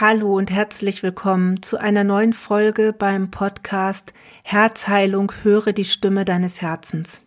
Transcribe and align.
Hallo 0.00 0.38
und 0.38 0.50
herzlich 0.50 1.02
willkommen 1.02 1.62
zu 1.62 1.76
einer 1.76 2.04
neuen 2.04 2.32
Folge 2.32 2.94
beim 2.94 3.30
Podcast 3.30 4.14
Herzheilung, 4.42 5.30
höre 5.42 5.74
die 5.74 5.84
Stimme 5.84 6.24
deines 6.24 6.62
Herzens. 6.62 7.20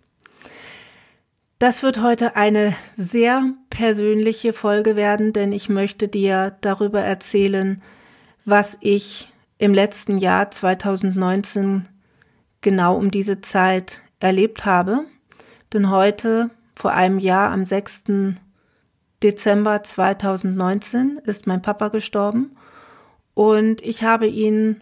Das 1.59 1.83
wird 1.83 2.01
heute 2.01 2.35
eine 2.35 2.73
sehr 2.95 3.43
persönliche 3.69 4.53
Folge 4.53 4.95
werden, 4.95 5.33
denn 5.33 5.51
ich 5.51 5.69
möchte 5.69 6.07
dir 6.07 6.57
darüber 6.61 7.01
erzählen, 7.01 7.79
was 8.43 8.79
ich 8.81 9.31
im 9.59 9.75
letzten 9.75 10.17
Jahr 10.17 10.49
2019 10.49 11.87
genau 12.61 12.97
um 12.97 13.11
diese 13.11 13.39
Zeit 13.39 14.01
erlebt 14.19 14.65
habe. 14.65 15.05
Denn 15.73 15.91
heute, 15.91 16.49
vor 16.73 16.93
einem 16.93 17.19
Jahr, 17.19 17.51
am 17.51 17.67
6. 17.67 18.05
Dezember 19.21 19.83
2019 19.83 21.19
ist 21.23 21.45
mein 21.45 21.61
Papa 21.61 21.89
gestorben 21.89 22.57
und 23.33 23.81
ich 23.81 24.03
habe 24.03 24.27
ihn 24.27 24.81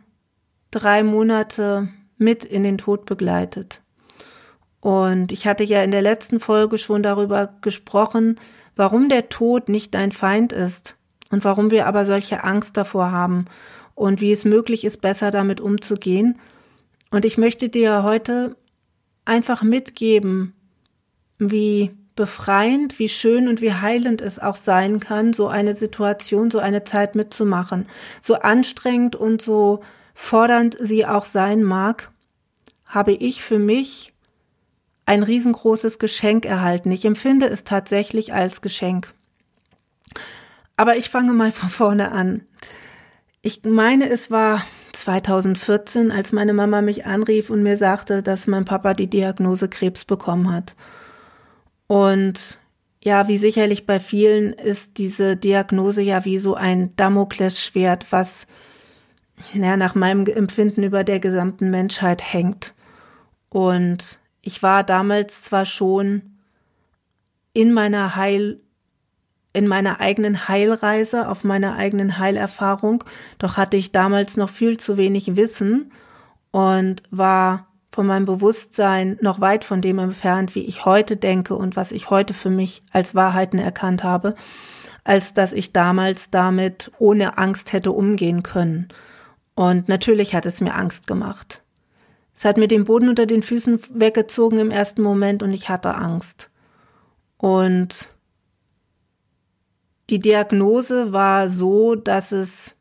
drei 0.71 1.03
Monate 1.03 1.89
mit 2.17 2.45
in 2.45 2.63
den 2.63 2.77
Tod 2.77 3.05
begleitet. 3.05 3.81
Und 4.79 5.31
ich 5.31 5.45
hatte 5.47 5.63
ja 5.63 5.83
in 5.83 5.91
der 5.91 6.01
letzten 6.01 6.39
Folge 6.39 6.77
schon 6.77 7.03
darüber 7.03 7.53
gesprochen, 7.61 8.39
warum 8.75 9.09
der 9.09 9.29
Tod 9.29 9.69
nicht 9.69 9.93
dein 9.93 10.11
Feind 10.11 10.53
ist 10.53 10.97
und 11.29 11.43
warum 11.43 11.71
wir 11.71 11.85
aber 11.85 12.03
solche 12.03 12.43
Angst 12.43 12.77
davor 12.77 13.11
haben 13.11 13.45
und 13.95 14.21
wie 14.21 14.31
es 14.31 14.45
möglich 14.45 14.83
ist, 14.83 15.01
besser 15.01 15.29
damit 15.29 15.61
umzugehen. 15.61 16.39
Und 17.11 17.25
ich 17.25 17.37
möchte 17.37 17.69
dir 17.69 18.03
heute 18.03 18.55
einfach 19.25 19.61
mitgeben, 19.61 20.53
wie 21.37 21.91
befreiend, 22.15 22.99
wie 22.99 23.09
schön 23.09 23.47
und 23.47 23.61
wie 23.61 23.73
heilend 23.73 24.21
es 24.21 24.39
auch 24.39 24.55
sein 24.55 24.99
kann, 24.99 25.33
so 25.33 25.47
eine 25.47 25.75
Situation, 25.75 26.51
so 26.51 26.59
eine 26.59 26.83
Zeit 26.83 27.15
mitzumachen. 27.15 27.87
So 28.21 28.35
anstrengend 28.35 29.15
und 29.15 29.41
so 29.41 29.81
fordernd 30.13 30.77
sie 30.79 31.05
auch 31.05 31.25
sein 31.25 31.63
mag, 31.63 32.11
habe 32.85 33.13
ich 33.13 33.43
für 33.43 33.59
mich 33.59 34.13
ein 35.05 35.23
riesengroßes 35.23 35.99
Geschenk 35.99 36.45
erhalten. 36.45 36.91
Ich 36.91 37.05
empfinde 37.05 37.47
es 37.49 37.63
tatsächlich 37.63 38.33
als 38.33 38.61
Geschenk. 38.61 39.13
Aber 40.77 40.97
ich 40.97 41.09
fange 41.09 41.33
mal 41.33 41.51
von 41.51 41.69
vorne 41.69 42.11
an. 42.11 42.43
Ich 43.41 43.63
meine, 43.63 44.09
es 44.09 44.29
war 44.29 44.63
2014, 44.93 46.11
als 46.11 46.31
meine 46.31 46.53
Mama 46.53 46.81
mich 46.81 47.05
anrief 47.05 47.49
und 47.49 47.63
mir 47.63 47.77
sagte, 47.77 48.21
dass 48.21 48.47
mein 48.47 48.65
Papa 48.65 48.93
die 48.93 49.09
Diagnose 49.09 49.67
Krebs 49.67 50.05
bekommen 50.05 50.53
hat. 50.53 50.75
Und 51.91 52.57
ja, 53.03 53.27
wie 53.27 53.37
sicherlich 53.37 53.85
bei 53.85 53.99
vielen 53.99 54.53
ist 54.53 54.97
diese 54.97 55.35
Diagnose 55.35 56.01
ja 56.01 56.23
wie 56.23 56.37
so 56.37 56.55
ein 56.55 56.95
Damoklesschwert, 56.95 58.13
was 58.13 58.47
ja, 59.51 59.75
nach 59.75 59.93
meinem 59.93 60.25
Empfinden 60.25 60.83
über 60.83 61.03
der 61.03 61.19
gesamten 61.19 61.69
Menschheit 61.69 62.23
hängt. 62.23 62.73
Und 63.49 64.19
ich 64.41 64.63
war 64.63 64.85
damals 64.85 65.43
zwar 65.43 65.65
schon 65.65 66.37
in 67.51 67.73
meiner 67.73 68.15
Heil, 68.15 68.61
in 69.51 69.67
meiner 69.67 69.99
eigenen 69.99 70.47
Heilreise, 70.47 71.27
auf 71.27 71.43
meiner 71.43 71.75
eigenen 71.75 72.17
Heilerfahrung, 72.17 73.03
doch 73.37 73.57
hatte 73.57 73.75
ich 73.75 73.91
damals 73.91 74.37
noch 74.37 74.49
viel 74.49 74.77
zu 74.77 74.95
wenig 74.95 75.35
Wissen 75.35 75.91
und 76.51 77.03
war 77.11 77.67
von 77.91 78.07
meinem 78.07 78.25
Bewusstsein 78.25 79.17
noch 79.21 79.41
weit 79.41 79.65
von 79.65 79.81
dem 79.81 79.99
entfernt, 79.99 80.55
wie 80.55 80.61
ich 80.61 80.85
heute 80.85 81.17
denke 81.17 81.55
und 81.55 81.75
was 81.75 81.91
ich 81.91 82.09
heute 82.09 82.33
für 82.33 82.49
mich 82.49 82.83
als 82.91 83.15
Wahrheiten 83.15 83.59
erkannt 83.59 84.03
habe, 84.03 84.35
als 85.03 85.33
dass 85.33 85.51
ich 85.51 85.73
damals 85.73 86.29
damit 86.29 86.91
ohne 86.99 87.37
Angst 87.37 87.73
hätte 87.73 87.91
umgehen 87.91 88.43
können. 88.43 88.87
Und 89.55 89.89
natürlich 89.89 90.33
hat 90.33 90.45
es 90.45 90.61
mir 90.61 90.73
Angst 90.73 91.07
gemacht. 91.07 91.63
Es 92.33 92.45
hat 92.45 92.57
mir 92.57 92.67
den 92.67 92.85
Boden 92.85 93.09
unter 93.09 93.25
den 93.25 93.43
Füßen 93.43 93.79
weggezogen 93.93 94.57
im 94.57 94.71
ersten 94.71 95.01
Moment 95.01 95.43
und 95.43 95.51
ich 95.51 95.67
hatte 95.67 95.93
Angst. 95.95 96.49
Und 97.37 98.13
die 100.09 100.19
Diagnose 100.19 101.11
war 101.11 101.49
so, 101.49 101.95
dass 101.95 102.31
es 102.31 102.75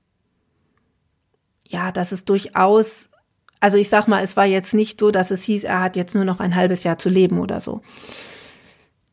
ja, 1.71 1.93
dass 1.93 2.11
es 2.11 2.25
durchaus 2.25 3.10
also 3.61 3.77
ich 3.77 3.89
sag 3.89 4.09
mal, 4.09 4.23
es 4.23 4.37
war 4.37 4.47
jetzt 4.47 4.75
nicht 4.75 4.99
so, 4.99 5.11
dass 5.11 5.31
es 5.31 5.45
hieß, 5.45 5.65
er 5.65 5.81
hat 5.83 5.97
jetzt 5.97 6.15
nur 6.15 6.25
noch 6.25 6.41
ein 6.41 6.57
halbes 6.57 6.83
Jahr 6.83 6.99
zu 6.99 7.11
leben 7.11 7.39
oder 7.39 7.61
so. 7.61 7.83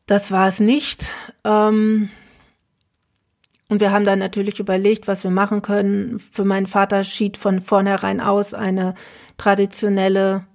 Das 0.06 0.32
war 0.32 0.48
es 0.48 0.58
nicht. 0.58 1.10
Ähm, 1.44 2.08
und 3.68 3.80
wir 3.80 3.92
haben 3.92 4.06
dann 4.06 4.18
natürlich 4.18 4.58
überlegt, 4.58 5.06
was 5.06 5.22
wir 5.22 5.30
machen 5.30 5.60
können. 5.60 6.18
Für 6.18 6.44
meinen 6.44 6.66
Vater 6.66 7.04
schied 7.04 7.36
von 7.36 7.60
vornherein 7.60 8.20
aus 8.20 8.54
eine 8.54 8.94
traditionelle 9.36 10.46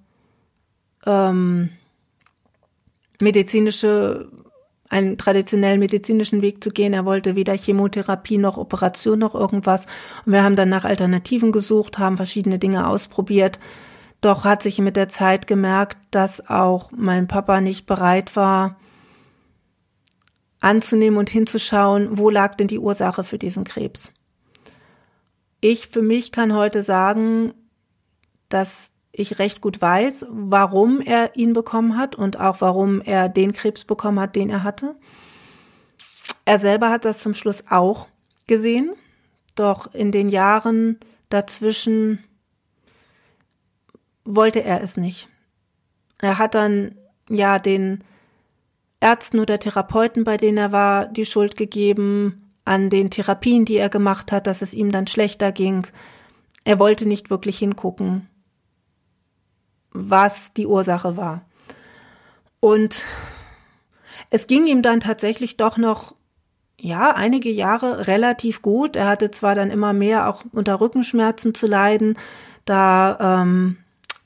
ähm, 1.05 1.69
medizinische, 3.19 4.31
einen 4.93 5.17
traditionellen 5.17 5.79
medizinischen 5.79 6.41
Weg 6.43 6.63
zu 6.63 6.69
gehen. 6.69 6.93
Er 6.93 7.03
wollte 7.03 7.35
weder 7.35 7.57
Chemotherapie 7.57 8.37
noch 8.37 8.57
Operation 8.57 9.17
noch 9.17 9.33
irgendwas. 9.33 9.87
Und 10.25 10.33
wir 10.33 10.43
haben 10.43 10.55
dann 10.55 10.69
nach 10.69 10.85
Alternativen 10.85 11.51
gesucht, 11.51 11.97
haben 11.97 12.15
verschiedene 12.15 12.59
Dinge 12.59 12.87
ausprobiert. 12.87 13.59
Doch 14.21 14.45
hat 14.45 14.61
sich 14.61 14.79
mit 14.79 14.95
der 14.95 15.09
Zeit 15.09 15.47
gemerkt, 15.47 15.97
dass 16.11 16.47
auch 16.47 16.91
mein 16.95 17.27
Papa 17.27 17.59
nicht 17.59 17.87
bereit 17.87 18.35
war, 18.35 18.77
anzunehmen 20.61 21.19
und 21.19 21.29
hinzuschauen, 21.29 22.17
wo 22.17 22.29
lag 22.29 22.55
denn 22.55 22.67
die 22.67 22.79
Ursache 22.79 23.23
für 23.23 23.39
diesen 23.39 23.63
Krebs. 23.65 24.13
Ich 25.59 25.87
für 25.87 26.01
mich 26.01 26.31
kann 26.31 26.53
heute 26.53 26.83
sagen, 26.83 27.53
dass 28.47 28.92
ich 29.13 29.37
recht 29.39 29.61
gut 29.61 29.79
weiß, 29.79 30.25
warum 30.29 30.99
er 30.99 31.35
ihn 31.37 31.53
bekommen 31.53 31.97
hat 31.97 32.15
und 32.15 32.39
auch 32.39 32.59
warum 32.59 32.99
er 32.99 33.29
den 33.29 33.53
Krebs 33.53 33.85
bekommen 33.85 34.19
hat, 34.19 34.35
den 34.35 34.49
er 34.49 34.63
hatte. 34.63 34.95
Er 36.45 36.59
selber 36.59 36.89
hat 36.89 37.05
das 37.05 37.19
zum 37.19 37.35
Schluss 37.35 37.63
auch 37.69 38.07
gesehen, 38.47 38.93
doch 39.55 39.93
in 39.93 40.11
den 40.11 40.29
Jahren 40.29 40.99
dazwischen 41.29 42.23
wollte 44.25 44.63
er 44.63 44.81
es 44.81 44.97
nicht. 44.97 45.29
Er 46.19 46.39
hat 46.39 46.55
dann 46.55 46.95
ja 47.29 47.59
den 47.59 48.03
Ärzten 48.99 49.39
oder 49.39 49.59
Therapeuten, 49.59 50.23
bei 50.23 50.37
denen 50.37 50.57
er 50.57 50.71
war, 50.71 51.05
die 51.05 51.25
Schuld 51.25 51.55
gegeben 51.55 52.51
an 52.65 52.89
den 52.89 53.11
Therapien, 53.11 53.65
die 53.65 53.75
er 53.75 53.89
gemacht 53.89 54.31
hat, 54.31 54.47
dass 54.47 54.61
es 54.61 54.73
ihm 54.73 54.91
dann 54.91 55.05
schlechter 55.05 55.51
ging. 55.51 55.85
Er 56.63 56.79
wollte 56.79 57.07
nicht 57.07 57.29
wirklich 57.29 57.59
hingucken, 57.59 58.29
was 59.93 60.53
die 60.53 60.67
Ursache 60.67 61.17
war. 61.17 61.41
Und 62.59 63.05
es 64.29 64.47
ging 64.47 64.65
ihm 64.65 64.81
dann 64.81 64.99
tatsächlich 64.99 65.57
doch 65.57 65.77
noch, 65.77 66.15
ja, 66.79 67.11
einige 67.15 67.49
Jahre 67.49 68.07
relativ 68.07 68.61
gut. 68.61 68.95
Er 68.95 69.07
hatte 69.07 69.31
zwar 69.31 69.55
dann 69.55 69.71
immer 69.71 69.93
mehr 69.93 70.27
auch 70.27 70.43
unter 70.51 70.81
Rückenschmerzen 70.81 71.53
zu 71.53 71.67
leiden, 71.67 72.17
da 72.65 73.41
ähm, 73.41 73.77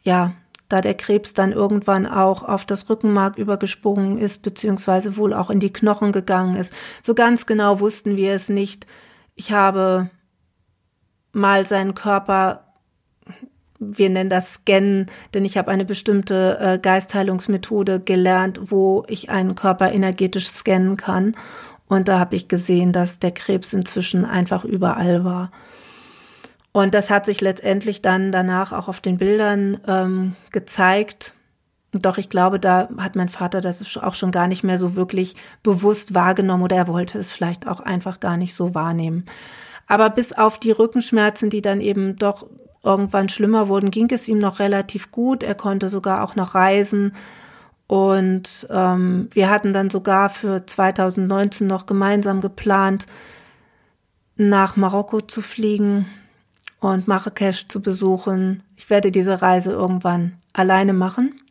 ja, 0.03 0.33
da 0.69 0.81
der 0.81 0.95
Krebs 0.95 1.33
dann 1.33 1.51
irgendwann 1.51 2.05
auch 2.05 2.43
auf 2.43 2.65
das 2.65 2.89
Rückenmark 2.89 3.37
übergesprungen 3.37 4.17
ist, 4.17 4.41
beziehungsweise 4.41 5.17
wohl 5.17 5.33
auch 5.33 5.49
in 5.49 5.59
die 5.59 5.71
Knochen 5.71 6.11
gegangen 6.11 6.55
ist. 6.55 6.73
So 7.01 7.13
ganz 7.13 7.45
genau 7.45 7.79
wussten 7.79 8.17
wir 8.17 8.33
es 8.33 8.49
nicht. 8.49 8.85
Ich 9.35 9.51
habe 9.51 10.09
mal 11.31 11.65
seinen 11.65 11.93
Körper, 11.95 12.66
wir 13.79 14.09
nennen 14.09 14.29
das 14.29 14.55
Scannen, 14.55 15.07
denn 15.33 15.45
ich 15.45 15.57
habe 15.57 15.71
eine 15.71 15.85
bestimmte 15.85 16.57
äh, 16.59 16.79
Geistheilungsmethode 16.79 17.99
gelernt, 17.99 18.59
wo 18.71 19.05
ich 19.07 19.29
einen 19.29 19.55
Körper 19.55 19.91
energetisch 19.91 20.47
scannen 20.47 20.97
kann. 20.97 21.35
Und 21.87 22.07
da 22.07 22.19
habe 22.19 22.35
ich 22.35 22.47
gesehen, 22.47 22.91
dass 22.91 23.19
der 23.19 23.31
Krebs 23.31 23.73
inzwischen 23.73 24.25
einfach 24.25 24.65
überall 24.65 25.23
war. 25.23 25.51
Und 26.71 26.93
das 26.93 27.09
hat 27.09 27.25
sich 27.25 27.41
letztendlich 27.41 28.01
dann 28.01 28.31
danach 28.31 28.71
auch 28.71 28.87
auf 28.87 28.99
den 28.99 29.17
Bildern 29.17 29.79
ähm, 29.87 30.35
gezeigt. 30.51 31.33
Doch 31.93 32.17
ich 32.17 32.29
glaube, 32.29 32.59
da 32.59 32.89
hat 32.97 33.15
mein 33.15 33.29
Vater 33.29 33.61
das 33.61 33.97
auch 33.97 34.15
schon 34.15 34.31
gar 34.31 34.47
nicht 34.47 34.63
mehr 34.63 34.77
so 34.77 34.95
wirklich 34.95 35.35
bewusst 35.63 36.13
wahrgenommen 36.13 36.63
oder 36.63 36.75
er 36.75 36.87
wollte 36.87 37.17
es 37.17 37.31
vielleicht 37.31 37.67
auch 37.67 37.79
einfach 37.79 38.19
gar 38.19 38.37
nicht 38.37 38.53
so 38.53 38.75
wahrnehmen. 38.75 39.25
Aber 39.87 40.09
bis 40.09 40.33
auf 40.33 40.59
die 40.59 40.71
Rückenschmerzen, 40.71 41.49
die 41.49 41.61
dann 41.61 41.79
eben 41.79 42.17
doch 42.17 42.45
irgendwann 42.83 43.29
schlimmer 43.29 43.67
wurden, 43.67 43.91
ging 43.91 44.09
es 44.11 44.27
ihm 44.27 44.39
noch 44.39 44.59
relativ 44.59 45.11
gut. 45.11 45.43
Er 45.43 45.55
konnte 45.55 45.89
sogar 45.89 46.23
auch 46.23 46.35
noch 46.35 46.55
reisen. 46.55 47.13
Und 47.87 48.67
ähm, 48.69 49.29
wir 49.31 49.49
hatten 49.49 49.71
dann 49.73 49.89
sogar 49.89 50.29
für 50.29 50.65
2019 50.65 51.67
noch 51.67 51.85
gemeinsam 51.85 52.41
geplant, 52.41 53.05
nach 54.35 54.75
Marokko 54.75 55.21
zu 55.21 55.41
fliegen 55.41 56.05
und 56.79 57.07
Marrakesch 57.07 57.67
zu 57.67 57.81
besuchen. 57.81 58.63
Ich 58.75 58.89
werde 58.89 59.11
diese 59.11 59.41
Reise 59.41 59.71
irgendwann 59.71 60.37
alleine 60.53 60.93
machen. 60.93 61.41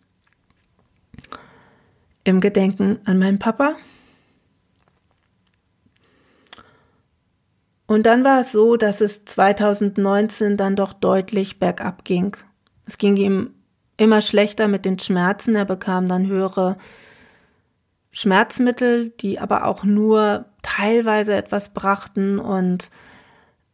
Im 2.24 2.40
Gedenken 2.40 2.98
an 3.04 3.18
meinen 3.18 3.38
Papa. 3.38 3.76
Und 7.86 8.06
dann 8.06 8.24
war 8.24 8.40
es 8.40 8.52
so, 8.52 8.76
dass 8.76 9.00
es 9.00 9.24
2019 9.24 10.56
dann 10.56 10.76
doch 10.76 10.92
deutlich 10.92 11.58
bergab 11.58 12.04
ging. 12.04 12.36
Es 12.84 12.98
ging 12.98 13.16
ihm 13.16 13.54
immer 13.96 14.20
schlechter 14.20 14.68
mit 14.68 14.84
den 14.84 14.98
Schmerzen. 14.98 15.54
Er 15.54 15.64
bekam 15.64 16.08
dann 16.08 16.26
höhere 16.26 16.76
Schmerzmittel, 18.10 19.10
die 19.20 19.38
aber 19.38 19.66
auch 19.66 19.84
nur 19.84 20.46
teilweise 20.62 21.34
etwas 21.34 21.70
brachten. 21.70 22.38
Und 22.38 22.90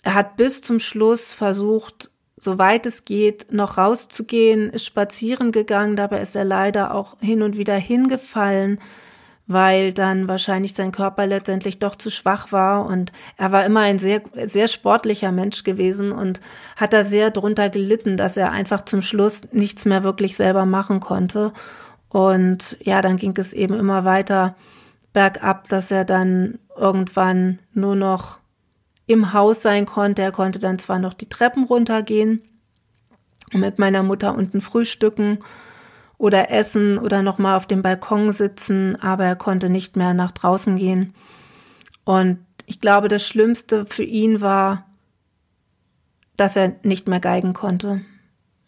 er 0.02 0.14
hat 0.14 0.36
bis 0.36 0.60
zum 0.60 0.78
Schluss 0.78 1.32
versucht, 1.32 2.10
soweit 2.36 2.84
es 2.86 3.04
geht, 3.04 3.52
noch 3.52 3.78
rauszugehen, 3.78 4.70
ist 4.70 4.84
spazieren 4.84 5.52
gegangen. 5.52 5.96
Dabei 5.96 6.20
ist 6.20 6.36
er 6.36 6.44
leider 6.44 6.94
auch 6.94 7.18
hin 7.20 7.42
und 7.42 7.56
wieder 7.56 7.76
hingefallen 7.76 8.78
weil 9.52 9.92
dann 9.92 10.28
wahrscheinlich 10.28 10.74
sein 10.74 10.92
Körper 10.92 11.26
letztendlich 11.26 11.78
doch 11.78 11.96
zu 11.96 12.10
schwach 12.10 12.52
war 12.52 12.86
und 12.86 13.12
er 13.36 13.52
war 13.52 13.64
immer 13.64 13.80
ein 13.80 13.98
sehr, 13.98 14.22
sehr 14.44 14.68
sportlicher 14.68 15.32
Mensch 15.32 15.64
gewesen 15.64 16.12
und 16.12 16.40
hat 16.76 16.92
da 16.92 17.04
sehr 17.04 17.30
drunter 17.30 17.70
gelitten, 17.70 18.16
dass 18.16 18.36
er 18.36 18.52
einfach 18.52 18.84
zum 18.84 19.02
Schluss 19.02 19.52
nichts 19.52 19.84
mehr 19.84 20.04
wirklich 20.04 20.36
selber 20.36 20.66
machen 20.66 21.00
konnte. 21.00 21.52
Und 22.08 22.76
ja, 22.80 23.00
dann 23.00 23.16
ging 23.16 23.34
es 23.38 23.52
eben 23.52 23.74
immer 23.74 24.04
weiter 24.04 24.54
bergab, 25.12 25.68
dass 25.68 25.90
er 25.90 26.04
dann 26.04 26.58
irgendwann 26.76 27.58
nur 27.72 27.96
noch 27.96 28.38
im 29.06 29.32
Haus 29.32 29.62
sein 29.62 29.86
konnte. 29.86 30.22
Er 30.22 30.32
konnte 30.32 30.58
dann 30.58 30.78
zwar 30.78 30.98
noch 30.98 31.14
die 31.14 31.28
Treppen 31.28 31.64
runtergehen 31.64 32.42
und 33.52 33.60
mit 33.60 33.78
meiner 33.78 34.02
Mutter 34.02 34.34
unten 34.34 34.60
frühstücken 34.60 35.38
oder 36.22 36.52
essen 36.52 36.98
oder 36.98 37.20
noch 37.20 37.38
mal 37.38 37.56
auf 37.56 37.66
dem 37.66 37.82
Balkon 37.82 38.32
sitzen, 38.32 38.94
aber 39.02 39.24
er 39.24 39.34
konnte 39.34 39.68
nicht 39.68 39.96
mehr 39.96 40.14
nach 40.14 40.30
draußen 40.30 40.76
gehen. 40.76 41.14
Und 42.04 42.38
ich 42.66 42.80
glaube, 42.80 43.08
das 43.08 43.26
Schlimmste 43.26 43.86
für 43.86 44.04
ihn 44.04 44.40
war, 44.40 44.86
dass 46.36 46.54
er 46.54 46.76
nicht 46.84 47.08
mehr 47.08 47.18
geigen 47.18 47.54
konnte. 47.54 48.02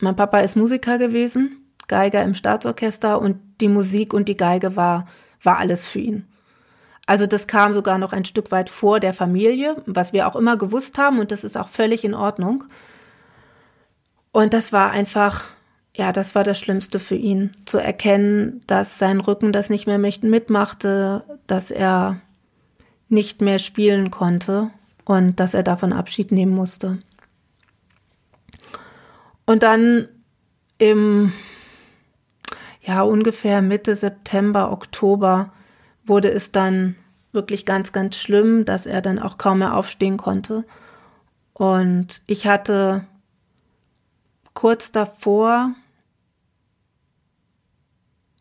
Mein 0.00 0.16
Papa 0.16 0.40
ist 0.40 0.56
Musiker 0.56 0.98
gewesen, 0.98 1.64
Geiger 1.86 2.24
im 2.24 2.34
Staatsorchester 2.34 3.20
und 3.20 3.36
die 3.60 3.68
Musik 3.68 4.14
und 4.14 4.28
die 4.28 4.36
Geige 4.36 4.74
war, 4.74 5.06
war 5.40 5.58
alles 5.58 5.86
für 5.86 6.00
ihn. 6.00 6.26
Also 7.06 7.28
das 7.28 7.46
kam 7.46 7.72
sogar 7.72 7.98
noch 7.98 8.12
ein 8.12 8.24
Stück 8.24 8.50
weit 8.50 8.68
vor 8.68 8.98
der 8.98 9.14
Familie, 9.14 9.80
was 9.86 10.12
wir 10.12 10.26
auch 10.26 10.34
immer 10.34 10.56
gewusst 10.56 10.98
haben 10.98 11.20
und 11.20 11.30
das 11.30 11.44
ist 11.44 11.56
auch 11.56 11.68
völlig 11.68 12.02
in 12.02 12.14
Ordnung. 12.14 12.64
Und 14.32 14.54
das 14.54 14.72
war 14.72 14.90
einfach 14.90 15.44
ja, 15.96 16.10
das 16.10 16.34
war 16.34 16.42
das 16.42 16.58
Schlimmste 16.58 16.98
für 16.98 17.14
ihn, 17.14 17.52
zu 17.66 17.78
erkennen, 17.78 18.62
dass 18.66 18.98
sein 18.98 19.20
Rücken 19.20 19.52
das 19.52 19.70
nicht 19.70 19.86
mehr 19.86 19.98
mitmachte, 19.98 21.24
dass 21.46 21.70
er 21.70 22.20
nicht 23.08 23.40
mehr 23.40 23.58
spielen 23.60 24.10
konnte 24.10 24.70
und 25.04 25.38
dass 25.38 25.54
er 25.54 25.62
davon 25.62 25.92
Abschied 25.92 26.32
nehmen 26.32 26.52
musste. 26.52 26.98
Und 29.46 29.62
dann 29.62 30.08
im, 30.78 31.32
ja, 32.82 33.02
ungefähr 33.02 33.62
Mitte 33.62 33.94
September, 33.94 34.72
Oktober 34.72 35.52
wurde 36.04 36.30
es 36.30 36.50
dann 36.50 36.96
wirklich 37.30 37.66
ganz, 37.66 37.92
ganz 37.92 38.16
schlimm, 38.16 38.64
dass 38.64 38.86
er 38.86 39.00
dann 39.00 39.20
auch 39.20 39.38
kaum 39.38 39.60
mehr 39.60 39.76
aufstehen 39.76 40.16
konnte. 40.16 40.64
Und 41.52 42.20
ich 42.26 42.46
hatte 42.46 43.06
kurz 44.54 44.90
davor 44.90 45.74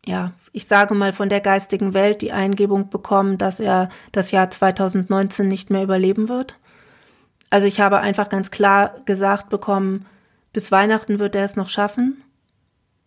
ja, 0.06 0.32
ich 0.52 0.66
sage 0.66 0.94
mal, 0.94 1.12
von 1.12 1.28
der 1.28 1.40
geistigen 1.40 1.94
Welt 1.94 2.22
die 2.22 2.32
Eingebung 2.32 2.90
bekommen, 2.90 3.38
dass 3.38 3.60
er 3.60 3.88
das 4.12 4.30
Jahr 4.30 4.50
2019 4.50 5.48
nicht 5.48 5.70
mehr 5.70 5.82
überleben 5.82 6.28
wird. 6.28 6.58
Also 7.50 7.66
ich 7.66 7.80
habe 7.80 8.00
einfach 8.00 8.28
ganz 8.28 8.50
klar 8.50 8.94
gesagt 9.04 9.48
bekommen, 9.48 10.06
bis 10.52 10.70
Weihnachten 10.70 11.18
wird 11.18 11.34
er 11.34 11.44
es 11.44 11.56
noch 11.56 11.68
schaffen 11.68 12.22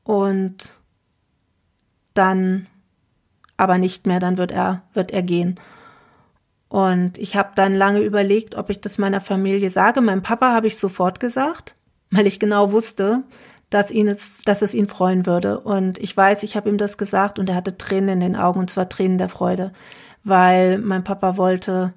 und 0.03 0.73
dann 2.13 2.67
aber 3.57 3.77
nicht 3.77 4.07
mehr, 4.07 4.19
dann 4.19 4.37
wird 4.37 4.51
er, 4.51 4.83
wird 4.93 5.11
er 5.11 5.23
gehen. 5.23 5.59
Und 6.69 7.17
ich 7.17 7.35
habe 7.35 7.51
dann 7.55 7.73
lange 7.75 8.01
überlegt, 8.01 8.55
ob 8.55 8.69
ich 8.69 8.81
das 8.81 8.97
meiner 8.97 9.21
Familie 9.21 9.69
sage. 9.69 10.01
Meinem 10.01 10.21
Papa 10.21 10.53
habe 10.53 10.67
ich 10.67 10.77
sofort 10.77 11.19
gesagt, 11.19 11.75
weil 12.11 12.27
ich 12.27 12.39
genau 12.39 12.71
wusste, 12.71 13.23
dass, 13.69 13.91
ihn 13.91 14.07
es, 14.07 14.29
dass 14.45 14.61
es 14.61 14.73
ihn 14.73 14.87
freuen 14.87 15.25
würde. 15.25 15.59
Und 15.59 15.97
ich 15.97 16.15
weiß, 16.15 16.43
ich 16.43 16.55
habe 16.55 16.69
ihm 16.69 16.77
das 16.77 16.97
gesagt 16.97 17.39
und 17.39 17.49
er 17.49 17.55
hatte 17.55 17.77
Tränen 17.77 18.09
in 18.09 18.19
den 18.19 18.35
Augen, 18.35 18.59
und 18.59 18.69
zwar 18.69 18.89
Tränen 18.89 19.17
der 19.17 19.29
Freude, 19.29 19.73
weil 20.23 20.77
mein 20.77 21.03
Papa 21.03 21.37
wollte 21.37 21.93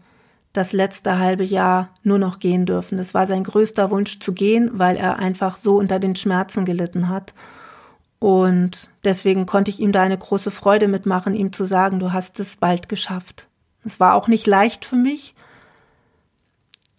das 0.52 0.72
letzte 0.72 1.18
halbe 1.18 1.44
Jahr 1.44 1.90
nur 2.02 2.18
noch 2.18 2.40
gehen 2.40 2.66
dürfen. 2.66 2.98
Es 2.98 3.14
war 3.14 3.26
sein 3.26 3.44
größter 3.44 3.90
Wunsch 3.90 4.18
zu 4.18 4.32
gehen, 4.32 4.70
weil 4.72 4.96
er 4.96 5.18
einfach 5.18 5.56
so 5.56 5.76
unter 5.76 6.00
den 6.00 6.16
Schmerzen 6.16 6.64
gelitten 6.64 7.08
hat. 7.08 7.34
Und 8.18 8.90
deswegen 9.04 9.46
konnte 9.46 9.70
ich 9.70 9.80
ihm 9.80 9.92
da 9.92 10.02
eine 10.02 10.18
große 10.18 10.50
Freude 10.50 10.88
mitmachen, 10.88 11.34
ihm 11.34 11.52
zu 11.52 11.64
sagen, 11.64 12.00
du 12.00 12.12
hast 12.12 12.40
es 12.40 12.56
bald 12.56 12.88
geschafft. 12.88 13.46
Es 13.84 14.00
war 14.00 14.14
auch 14.14 14.28
nicht 14.28 14.46
leicht 14.46 14.84
für 14.84 14.96
mich, 14.96 15.34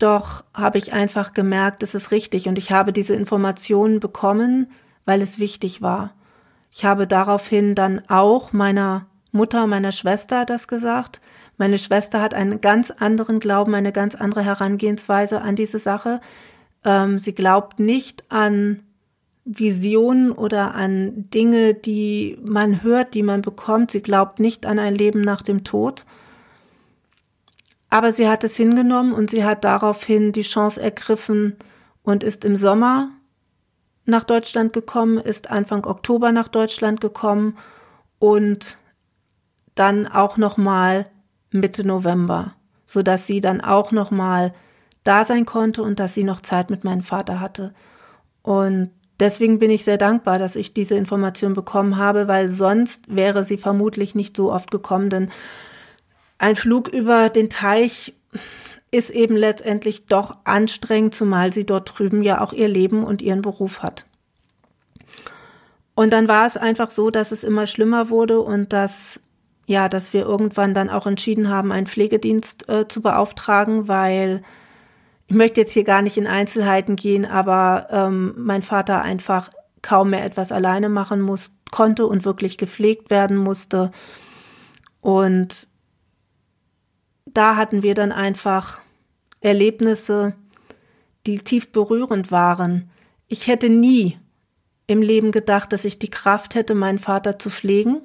doch 0.02 0.44
habe 0.54 0.78
ich 0.78 0.94
einfach 0.94 1.34
gemerkt, 1.34 1.84
es 1.84 1.96
ist 1.96 2.12
richtig 2.12 2.48
und 2.48 2.58
ich 2.58 2.72
habe 2.72 2.94
diese 2.94 3.14
Informationen 3.16 4.00
bekommen, 4.00 4.72
weil 5.06 5.22
es 5.22 5.40
wichtig 5.40 5.82
war. 5.82 6.14
Ich 6.72 6.86
habe 6.86 7.08
daraufhin 7.08 7.76
dann 7.76 8.02
auch 8.08 8.54
meiner 8.54 9.08
Mutter, 9.32 9.68
meiner 9.68 9.92
Schwester 9.92 10.46
das 10.46 10.68
gesagt. 10.68 11.22
Meine 11.58 11.78
Schwester 11.78 12.22
hat 12.22 12.34
einen 12.34 12.62
ganz 12.62 12.92
anderen 12.92 13.40
Glauben, 13.40 13.76
eine 13.76 13.92
ganz 13.92 14.16
andere 14.16 14.42
Herangehensweise 14.42 15.42
an 15.42 15.56
diese 15.56 15.80
Sache. 15.80 16.22
Ähm, 16.84 17.20
sie 17.20 17.34
glaubt 17.34 17.80
nicht 17.80 18.24
an 18.30 18.82
Visionen 19.46 20.32
oder 20.32 20.76
an 20.76 21.30
Dinge, 21.30 21.74
die 21.74 22.38
man 22.44 22.84
hört, 22.84 23.14
die 23.14 23.24
man 23.24 23.42
bekommt. 23.42 23.92
Sie 23.92 24.02
glaubt 24.02 24.40
nicht 24.40 24.66
an 24.66 24.80
ein 24.80 24.96
Leben 24.96 25.22
nach 25.22 25.42
dem 25.42 25.64
Tod. 25.64 26.06
Aber 27.92 28.14
sie 28.14 28.30
hat 28.30 28.44
es 28.46 28.56
hingenommen 28.56 29.14
und 29.14 29.30
sie 29.30 29.44
hat 29.44 29.66
daraufhin 29.66 30.32
die 30.32 30.44
Chance 30.44 30.82
ergriffen 30.82 31.58
und 32.04 32.24
ist 32.24 32.46
im 32.46 32.56
Sommer 32.56 33.10
nach 34.06 34.24
Deutschland 34.24 34.72
gekommen, 34.72 35.18
ist 35.18 35.52
Anfang 35.52 35.86
Oktober 35.86 36.32
nach 36.32 36.48
Deutschland 36.48 37.02
gekommen 37.02 37.58
und 38.18 38.78
dann 39.76 40.08
auch 40.08 40.38
noch 40.38 40.56
mal 40.56 41.06
Mitte 41.52 41.86
November, 41.86 42.56
so 42.86 43.02
dass 43.02 43.28
sie 43.28 43.42
dann 43.42 43.60
auch 43.60 43.92
noch 43.92 44.10
mal 44.10 44.54
da 45.04 45.26
sein 45.26 45.46
konnte 45.46 45.84
und 45.84 46.00
dass 46.00 46.14
sie 46.14 46.24
noch 46.24 46.40
Zeit 46.40 46.70
mit 46.70 46.86
meinem 46.86 47.04
Vater 47.04 47.42
hatte. 47.42 47.74
Und 48.42 48.92
deswegen 49.20 49.60
bin 49.60 49.70
ich 49.70 49.84
sehr 49.84 49.98
dankbar, 49.98 50.40
dass 50.40 50.56
ich 50.56 50.74
diese 50.74 50.96
Information 50.96 51.54
bekommen 51.54 51.98
habe, 51.98 52.30
weil 52.30 52.48
sonst 52.48 53.14
wäre 53.14 53.44
sie 53.44 53.58
vermutlich 53.58 54.16
nicht 54.16 54.38
so 54.38 54.50
oft 54.50 54.72
gekommen, 54.72 55.10
denn 55.10 55.30
ein 56.42 56.56
Flug 56.56 56.88
über 56.88 57.30
den 57.30 57.50
Teich 57.50 58.14
ist 58.90 59.10
eben 59.10 59.36
letztendlich 59.36 60.08
doch 60.08 60.38
anstrengend, 60.44 61.16
zumal 61.16 61.54
sie 61.54 61.66
dort 61.66 61.98
drüben 61.98 62.24
ja 62.24 62.42
auch 62.42 62.52
ihr 62.52 62.68
Leben 62.68 63.04
und 63.04 63.22
ihren 63.22 63.42
Beruf 63.42 63.84
hat. 63.84 64.06
Und 65.94 66.12
dann 66.14 66.28
war 66.28 66.46
es 66.46 66.58
einfach 66.58 66.90
so, 66.90 67.10
dass 67.10 67.32
es 67.32 67.44
immer 67.44 67.68
schlimmer 67.68 68.10
wurde 68.10 68.42
und 68.42 68.74
dass 68.74 69.20
ja, 69.68 69.88
dass 69.88 70.12
wir 70.12 70.24
irgendwann 70.24 70.74
dann 70.74 70.90
auch 70.90 71.08
entschieden 71.08 71.48
haben, 71.48 71.72
einen 71.72 71.88
Pflegedienst 71.88 72.68
äh, 72.68 72.88
zu 72.88 73.02
beauftragen, 73.02 73.88
weil 73.88 74.42
ich 75.28 75.36
möchte 75.36 75.62
jetzt 75.62 75.72
hier 75.72 75.86
gar 75.86 76.02
nicht 76.02 76.18
in 76.18 76.28
Einzelheiten 76.28 76.98
gehen, 76.98 77.26
aber 77.26 77.88
ähm, 77.92 78.34
mein 78.36 78.64
Vater 78.64 79.02
einfach 79.02 79.50
kaum 79.82 80.10
mehr 80.10 80.26
etwas 80.26 80.52
alleine 80.52 80.90
machen 80.90 81.22
muss, 81.22 81.54
konnte 81.72 82.06
und 82.06 82.26
wirklich 82.26 82.58
gepflegt 82.58 83.12
werden 83.12 83.38
musste. 83.38 83.92
Und 85.00 85.70
da 87.34 87.56
hatten 87.56 87.84
wir 87.84 87.94
dann 87.94 88.12
einfach 88.12 88.80
Erlebnisse, 89.40 90.34
die 91.26 91.40
tief 91.40 91.72
berührend 91.72 92.32
waren. 92.32 92.90
Ich 93.28 93.48
hätte 93.48 93.70
nie 93.70 94.18
im 94.88 95.02
Leben 95.02 95.32
gedacht, 95.32 95.74
dass 95.74 95.86
ich 95.86 96.00
die 96.00 96.10
Kraft 96.10 96.56
hätte, 96.56 96.76
meinen 96.76 97.00
Vater 97.00 97.40
zu 97.40 97.50
pflegen, 97.50 98.02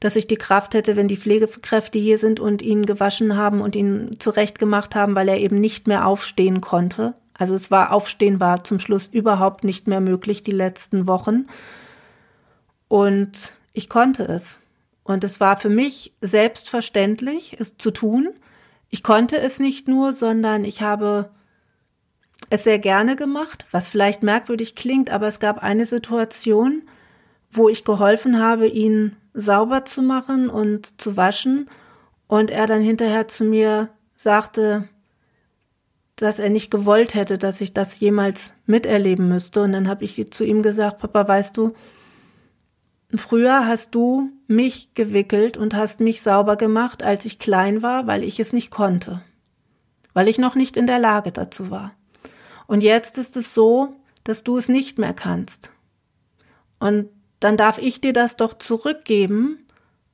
dass 0.00 0.16
ich 0.16 0.26
die 0.26 0.36
Kraft 0.36 0.74
hätte, 0.74 0.96
wenn 0.96 1.08
die 1.08 1.16
Pflegekräfte 1.16 1.98
hier 1.98 2.18
sind 2.18 2.38
und 2.38 2.62
ihn 2.62 2.86
gewaschen 2.86 3.36
haben 3.36 3.60
und 3.60 3.74
ihn 3.74 4.16
zurechtgemacht 4.18 4.94
haben, 4.94 5.16
weil 5.16 5.28
er 5.28 5.38
eben 5.38 5.56
nicht 5.56 5.88
mehr 5.88 6.06
aufstehen 6.06 6.60
konnte. 6.60 7.14
Also 7.34 7.54
es 7.54 7.70
war 7.70 7.92
Aufstehen 7.92 8.40
war 8.40 8.64
zum 8.64 8.80
Schluss 8.80 9.08
überhaupt 9.10 9.64
nicht 9.64 9.86
mehr 9.86 10.00
möglich 10.00 10.42
die 10.42 10.50
letzten 10.50 11.06
Wochen. 11.06 11.46
Und 12.88 13.52
ich 13.72 13.88
konnte 13.88 14.24
es. 14.24 14.60
Und 15.04 15.24
es 15.24 15.40
war 15.40 15.56
für 15.56 15.70
mich 15.70 16.12
selbstverständlich, 16.20 17.56
es 17.58 17.78
zu 17.78 17.90
tun. 17.90 18.28
Ich 18.90 19.02
konnte 19.02 19.38
es 19.38 19.58
nicht 19.58 19.88
nur, 19.88 20.12
sondern 20.12 20.64
ich 20.64 20.82
habe 20.82 21.30
es 22.50 22.64
sehr 22.64 22.78
gerne 22.78 23.16
gemacht, 23.16 23.66
was 23.70 23.88
vielleicht 23.88 24.22
merkwürdig 24.22 24.74
klingt, 24.74 25.10
aber 25.10 25.26
es 25.26 25.40
gab 25.40 25.62
eine 25.62 25.86
Situation, 25.86 26.82
wo 27.50 27.68
ich 27.68 27.84
geholfen 27.84 28.38
habe, 28.38 28.66
ihn 28.66 29.16
sauber 29.34 29.84
zu 29.84 30.02
machen 30.02 30.48
und 30.48 31.00
zu 31.00 31.16
waschen 31.16 31.68
und 32.26 32.50
er 32.50 32.66
dann 32.66 32.82
hinterher 32.82 33.28
zu 33.28 33.44
mir 33.44 33.90
sagte, 34.14 34.88
dass 36.16 36.38
er 36.38 36.48
nicht 36.48 36.70
gewollt 36.70 37.14
hätte, 37.14 37.38
dass 37.38 37.60
ich 37.60 37.72
das 37.72 38.00
jemals 38.00 38.54
miterleben 38.66 39.28
müsste. 39.28 39.62
Und 39.62 39.72
dann 39.72 39.88
habe 39.88 40.04
ich 40.04 40.30
zu 40.32 40.44
ihm 40.44 40.62
gesagt, 40.62 40.98
Papa, 40.98 41.28
weißt 41.28 41.56
du, 41.56 41.74
früher 43.14 43.66
hast 43.66 43.94
du 43.94 44.30
mich 44.48 44.94
gewickelt 44.94 45.56
und 45.56 45.74
hast 45.74 46.00
mich 46.00 46.22
sauber 46.22 46.56
gemacht, 46.56 47.02
als 47.02 47.24
ich 47.26 47.38
klein 47.38 47.82
war, 47.82 48.06
weil 48.06 48.24
ich 48.24 48.40
es 48.40 48.52
nicht 48.52 48.70
konnte, 48.70 49.22
weil 50.14 50.26
ich 50.26 50.38
noch 50.38 50.54
nicht 50.54 50.76
in 50.76 50.86
der 50.86 50.98
Lage 50.98 51.30
dazu 51.30 51.70
war. 51.70 51.92
Und 52.66 52.82
jetzt 52.82 53.18
ist 53.18 53.36
es 53.36 53.54
so, 53.54 53.94
dass 54.24 54.44
du 54.44 54.56
es 54.56 54.68
nicht 54.68 54.98
mehr 54.98 55.14
kannst. 55.14 55.72
Und 56.80 57.08
dann 57.40 57.56
darf 57.56 57.78
ich 57.78 58.00
dir 58.00 58.12
das 58.12 58.36
doch 58.36 58.54
zurückgeben 58.54 59.66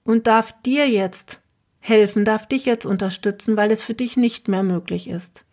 und 0.02 0.26
darf 0.26 0.52
dir 0.62 0.88
jetzt 0.88 1.40
helfen, 1.78 2.24
darf 2.24 2.46
dich 2.46 2.64
jetzt 2.64 2.86
unterstützen, 2.86 3.56
weil 3.56 3.70
es 3.70 3.82
für 3.82 3.94
dich 3.94 4.16
nicht 4.16 4.48
mehr 4.48 4.62
möglich 4.62 5.08
ist. 5.08 5.44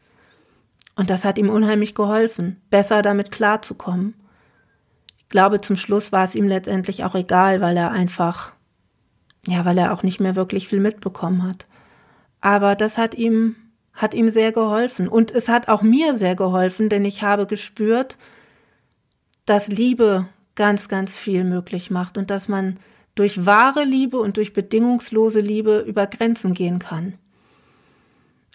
Und 0.95 1.09
das 1.09 1.25
hat 1.25 1.37
ihm 1.37 1.49
unheimlich 1.49 1.95
geholfen, 1.95 2.61
besser 2.69 3.01
damit 3.01 3.31
klarzukommen. 3.31 4.15
Ich 5.17 5.29
glaube, 5.29 5.61
zum 5.61 5.77
Schluss 5.77 6.11
war 6.11 6.23
es 6.23 6.35
ihm 6.35 6.47
letztendlich 6.47 7.03
auch 7.03 7.15
egal, 7.15 7.61
weil 7.61 7.77
er 7.77 7.91
einfach, 7.91 8.53
ja, 9.47 9.65
weil 9.65 9.77
er 9.77 9.93
auch 9.93 10.03
nicht 10.03 10.19
mehr 10.19 10.35
wirklich 10.35 10.67
viel 10.67 10.79
mitbekommen 10.79 11.43
hat. 11.43 11.65
Aber 12.41 12.75
das 12.75 12.97
hat 12.97 13.15
ihm, 13.15 13.55
hat 13.93 14.13
ihm 14.13 14.29
sehr 14.29 14.51
geholfen. 14.51 15.07
Und 15.07 15.31
es 15.31 15.49
hat 15.49 15.67
auch 15.67 15.81
mir 15.81 16.15
sehr 16.15 16.35
geholfen, 16.35 16.89
denn 16.89 17.05
ich 17.05 17.21
habe 17.23 17.45
gespürt, 17.45 18.17
dass 19.45 19.67
Liebe 19.67 20.27
ganz, 20.55 20.89
ganz 20.89 21.17
viel 21.17 21.43
möglich 21.43 21.91
macht 21.91 22.17
und 22.17 22.29
dass 22.29 22.47
man 22.47 22.77
durch 23.15 23.45
wahre 23.45 23.83
Liebe 23.83 24.17
und 24.17 24.37
durch 24.37 24.53
bedingungslose 24.53 25.39
Liebe 25.39 25.79
über 25.79 26.07
Grenzen 26.07 26.53
gehen 26.53 26.79
kann. 26.79 27.13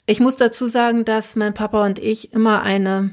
Ich 0.06 0.20
muss 0.20 0.36
dazu 0.36 0.66
sagen, 0.66 1.04
dass 1.04 1.36
mein 1.36 1.52
Papa 1.52 1.84
und 1.84 1.98
ich 1.98 2.32
immer 2.32 2.62
eine 2.62 3.10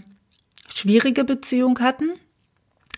schwierige 0.73 1.23
Beziehung 1.23 1.79
hatten. 1.79 2.11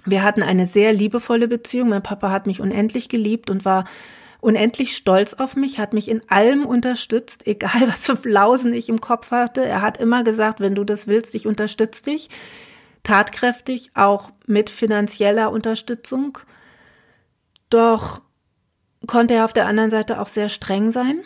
Wir 0.06 0.22
hatten 0.22 0.44
eine 0.44 0.66
sehr 0.68 0.94
liebevolle 0.94 1.48
Beziehung. 1.48 1.90
Mein 1.90 2.04
Papa 2.04 2.30
hat 2.30 2.46
mich 2.46 2.62
unendlich 2.62 3.10
geliebt 3.10 3.50
und 3.50 3.66
war 3.66 3.86
unendlich 4.46 4.96
stolz 4.96 5.34
auf 5.34 5.56
mich, 5.56 5.80
hat 5.80 5.94
mich 5.94 6.08
in 6.08 6.22
allem 6.30 6.68
unterstützt, 6.68 7.48
egal 7.48 7.82
was 7.88 8.06
für 8.06 8.16
Flausen 8.16 8.74
ich 8.74 8.90
im 8.90 9.02
Kopf 9.02 9.32
hatte. 9.32 9.66
Er 9.66 9.82
hat 9.82 9.98
immer 9.98 10.24
gesagt, 10.24 10.60
wenn 10.60 10.76
du 10.76 10.84
das 10.84 11.08
willst, 11.08 11.34
ich 11.34 11.48
unterstütze 11.48 12.04
dich. 12.04 12.30
Tatkräftig, 13.04 13.92
auch 13.96 14.32
mit 14.46 14.70
finanzieller 14.70 15.52
Unterstützung. 15.52 16.38
Doch 17.72 18.22
konnte 19.08 19.34
er 19.34 19.46
auf 19.46 19.54
der 19.54 19.66
anderen 19.66 19.90
Seite 19.90 20.22
auch 20.22 20.28
sehr 20.28 20.50
streng 20.50 20.92
sein. 20.92 21.22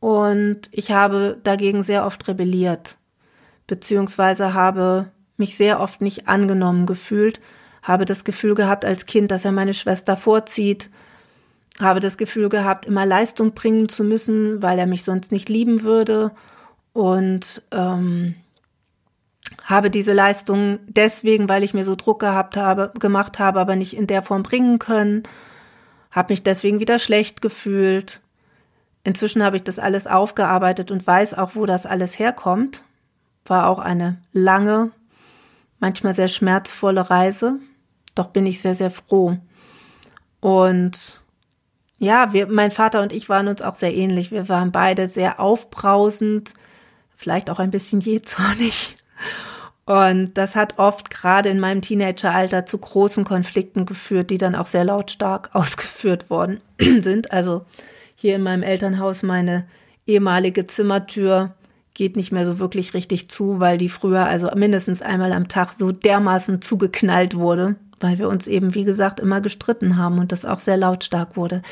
Und 0.00 0.62
ich 0.72 0.90
habe 0.90 1.38
dagegen 1.44 1.84
sehr 1.84 2.04
oft 2.04 2.26
rebelliert, 2.26 2.98
beziehungsweise 3.68 4.54
habe 4.54 5.12
mich 5.36 5.56
sehr 5.56 5.78
oft 5.78 6.00
nicht 6.00 6.26
angenommen 6.26 6.86
gefühlt, 6.86 7.40
habe 7.82 8.04
das 8.04 8.24
Gefühl 8.24 8.56
gehabt 8.56 8.84
als 8.84 9.06
Kind, 9.06 9.30
dass 9.30 9.44
er 9.44 9.52
meine 9.52 9.74
Schwester 9.74 10.16
vorzieht, 10.16 10.90
habe 11.82 12.00
das 12.00 12.16
Gefühl 12.16 12.48
gehabt, 12.48 12.86
immer 12.86 13.04
Leistung 13.04 13.52
bringen 13.52 13.88
zu 13.88 14.04
müssen, 14.04 14.62
weil 14.62 14.78
er 14.78 14.86
mich 14.86 15.04
sonst 15.04 15.32
nicht 15.32 15.48
lieben 15.48 15.82
würde 15.82 16.30
und 16.92 17.62
ähm, 17.72 18.34
habe 19.64 19.90
diese 19.90 20.12
Leistung 20.12 20.78
deswegen, 20.86 21.48
weil 21.48 21.62
ich 21.62 21.74
mir 21.74 21.84
so 21.84 21.94
Druck 21.94 22.20
gehabt 22.20 22.56
habe, 22.56 22.92
gemacht 22.98 23.38
habe, 23.38 23.60
aber 23.60 23.76
nicht 23.76 23.96
in 23.96 24.06
der 24.06 24.22
Form 24.22 24.42
bringen 24.42 24.78
können, 24.78 25.24
habe 26.10 26.32
mich 26.32 26.42
deswegen 26.42 26.80
wieder 26.80 26.98
schlecht 26.98 27.42
gefühlt 27.42 28.20
Inzwischen 29.04 29.42
habe 29.42 29.56
ich 29.56 29.64
das 29.64 29.78
alles 29.78 30.06
aufgearbeitet 30.06 30.90
und 30.90 31.06
weiß 31.06 31.34
auch, 31.34 31.54
wo 31.54 31.66
das 31.66 31.86
alles 31.86 32.18
herkommt. 32.18 32.84
War 33.44 33.68
auch 33.68 33.80
eine 33.80 34.18
lange, 34.32 34.92
manchmal 35.80 36.14
sehr 36.14 36.28
schmerzvolle 36.28 37.10
Reise. 37.10 37.58
Doch 38.14 38.28
bin 38.28 38.46
ich 38.46 38.60
sehr, 38.60 38.76
sehr 38.76 38.90
froh. 38.90 39.38
Und 40.40 41.20
ja, 42.02 42.32
wir, 42.32 42.48
mein 42.48 42.72
Vater 42.72 43.00
und 43.00 43.12
ich 43.12 43.28
waren 43.28 43.46
uns 43.46 43.62
auch 43.62 43.76
sehr 43.76 43.94
ähnlich. 43.94 44.32
Wir 44.32 44.48
waren 44.48 44.72
beide 44.72 45.08
sehr 45.08 45.38
aufbrausend, 45.38 46.54
vielleicht 47.14 47.48
auch 47.48 47.60
ein 47.60 47.70
bisschen 47.70 48.00
jähzornig. 48.00 48.96
Und 49.84 50.34
das 50.34 50.56
hat 50.56 50.80
oft 50.80 51.10
gerade 51.10 51.48
in 51.48 51.60
meinem 51.60 51.80
Teenageralter 51.80 52.66
zu 52.66 52.78
großen 52.78 53.24
Konflikten 53.24 53.86
geführt, 53.86 54.30
die 54.30 54.38
dann 54.38 54.56
auch 54.56 54.66
sehr 54.66 54.82
lautstark 54.82 55.50
ausgeführt 55.54 56.28
worden 56.28 56.60
sind. 56.80 57.30
Also 57.30 57.66
hier 58.16 58.34
in 58.34 58.42
meinem 58.42 58.64
Elternhaus 58.64 59.22
meine 59.22 59.68
ehemalige 60.04 60.66
Zimmertür 60.66 61.54
geht 61.94 62.16
nicht 62.16 62.32
mehr 62.32 62.46
so 62.46 62.58
wirklich 62.58 62.94
richtig 62.94 63.30
zu, 63.30 63.60
weil 63.60 63.78
die 63.78 63.88
früher 63.88 64.26
also 64.26 64.50
mindestens 64.56 65.02
einmal 65.02 65.32
am 65.32 65.46
Tag 65.46 65.70
so 65.70 65.92
dermaßen 65.92 66.62
zugeknallt 66.62 67.36
wurde, 67.36 67.76
weil 68.02 68.18
wir 68.18 68.28
uns 68.28 68.46
eben, 68.46 68.74
wie 68.74 68.84
gesagt, 68.84 69.20
immer 69.20 69.40
gestritten 69.40 69.96
haben 69.96 70.18
und 70.18 70.32
das 70.32 70.44
auch 70.44 70.60
sehr 70.60 70.76
lautstark 70.76 71.36
wurde. 71.36 71.62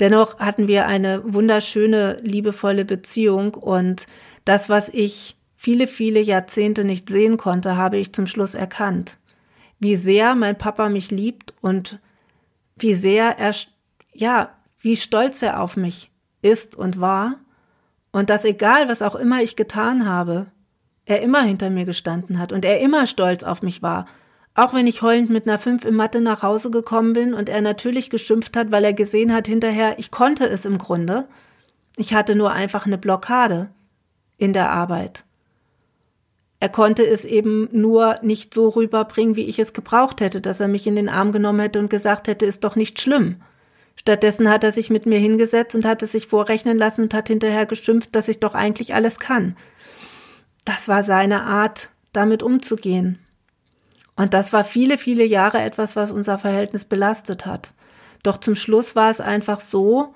Dennoch 0.00 0.38
hatten 0.38 0.68
wir 0.68 0.86
eine 0.86 1.22
wunderschöne, 1.24 2.18
liebevolle 2.22 2.84
Beziehung 2.84 3.54
und 3.54 4.06
das, 4.44 4.68
was 4.68 4.88
ich 4.88 5.36
viele, 5.56 5.86
viele 5.86 6.20
Jahrzehnte 6.20 6.84
nicht 6.84 7.08
sehen 7.08 7.36
konnte, 7.36 7.76
habe 7.76 7.96
ich 7.96 8.12
zum 8.12 8.26
Schluss 8.26 8.54
erkannt. 8.54 9.18
Wie 9.78 9.96
sehr 9.96 10.34
mein 10.34 10.56
Papa 10.56 10.88
mich 10.88 11.10
liebt 11.10 11.54
und 11.60 11.98
wie 12.76 12.94
sehr 12.94 13.38
er, 13.38 13.54
ja, 14.12 14.50
wie 14.80 14.96
stolz 14.96 15.42
er 15.42 15.60
auf 15.60 15.76
mich 15.76 16.10
ist 16.42 16.76
und 16.76 17.00
war 17.00 17.36
und 18.12 18.30
dass 18.30 18.44
egal, 18.44 18.88
was 18.88 19.02
auch 19.02 19.14
immer 19.14 19.42
ich 19.42 19.56
getan 19.56 20.06
habe, 20.06 20.46
er 21.04 21.20
immer 21.22 21.42
hinter 21.42 21.70
mir 21.70 21.84
gestanden 21.84 22.38
hat 22.38 22.52
und 22.52 22.64
er 22.64 22.80
immer 22.80 23.06
stolz 23.06 23.42
auf 23.42 23.62
mich 23.62 23.82
war. 23.82 24.06
Auch 24.56 24.72
wenn 24.72 24.86
ich 24.86 25.02
heulend 25.02 25.28
mit 25.28 25.46
einer 25.46 25.58
Fünf 25.58 25.84
im 25.84 25.96
Mathe 25.96 26.22
nach 26.22 26.42
Hause 26.42 26.70
gekommen 26.70 27.12
bin 27.12 27.34
und 27.34 27.50
er 27.50 27.60
natürlich 27.60 28.08
geschimpft 28.08 28.56
hat, 28.56 28.70
weil 28.70 28.84
er 28.84 28.94
gesehen 28.94 29.34
hat 29.34 29.46
hinterher, 29.46 29.98
ich 29.98 30.10
konnte 30.10 30.48
es 30.48 30.64
im 30.64 30.78
Grunde. 30.78 31.28
Ich 31.98 32.14
hatte 32.14 32.34
nur 32.34 32.52
einfach 32.52 32.86
eine 32.86 32.96
Blockade 32.96 33.68
in 34.38 34.54
der 34.54 34.70
Arbeit. 34.70 35.24
Er 36.58 36.70
konnte 36.70 37.06
es 37.06 37.26
eben 37.26 37.68
nur 37.70 38.16
nicht 38.22 38.54
so 38.54 38.70
rüberbringen, 38.70 39.36
wie 39.36 39.44
ich 39.44 39.58
es 39.58 39.74
gebraucht 39.74 40.22
hätte, 40.22 40.40
dass 40.40 40.58
er 40.58 40.68
mich 40.68 40.86
in 40.86 40.96
den 40.96 41.10
Arm 41.10 41.32
genommen 41.32 41.60
hätte 41.60 41.78
und 41.78 41.90
gesagt 41.90 42.26
hätte, 42.26 42.46
ist 42.46 42.64
doch 42.64 42.76
nicht 42.76 42.98
schlimm. 42.98 43.36
Stattdessen 43.94 44.48
hat 44.48 44.64
er 44.64 44.72
sich 44.72 44.88
mit 44.88 45.04
mir 45.04 45.18
hingesetzt 45.18 45.74
und 45.74 45.84
hat 45.84 46.02
es 46.02 46.12
sich 46.12 46.28
vorrechnen 46.28 46.78
lassen 46.78 47.02
und 47.02 47.14
hat 47.14 47.28
hinterher 47.28 47.66
geschimpft, 47.66 48.14
dass 48.14 48.28
ich 48.28 48.40
doch 48.40 48.54
eigentlich 48.54 48.94
alles 48.94 49.18
kann. 49.18 49.54
Das 50.64 50.88
war 50.88 51.02
seine 51.02 51.42
Art, 51.42 51.90
damit 52.14 52.42
umzugehen. 52.42 53.18
Und 54.16 54.34
das 54.34 54.52
war 54.52 54.64
viele, 54.64 54.98
viele 54.98 55.24
Jahre 55.24 55.60
etwas, 55.60 55.94
was 55.94 56.10
unser 56.10 56.38
Verhältnis 56.38 56.84
belastet 56.84 57.46
hat. 57.46 57.74
Doch 58.22 58.38
zum 58.38 58.54
Schluss 58.54 58.96
war 58.96 59.10
es 59.10 59.20
einfach 59.20 59.60
so, 59.60 60.14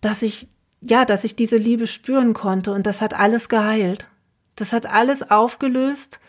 dass 0.00 0.22
ich, 0.22 0.48
ja, 0.80 1.04
dass 1.04 1.24
ich 1.24 1.34
diese 1.36 1.56
Liebe 1.56 1.86
spüren 1.86 2.34
konnte 2.34 2.72
und 2.72 2.86
das 2.86 3.00
hat 3.00 3.14
alles 3.14 3.48
geheilt. 3.48 4.08
Das 4.54 4.72
hat 4.72 4.86
alles 4.86 5.28
aufgelöst 5.28 6.20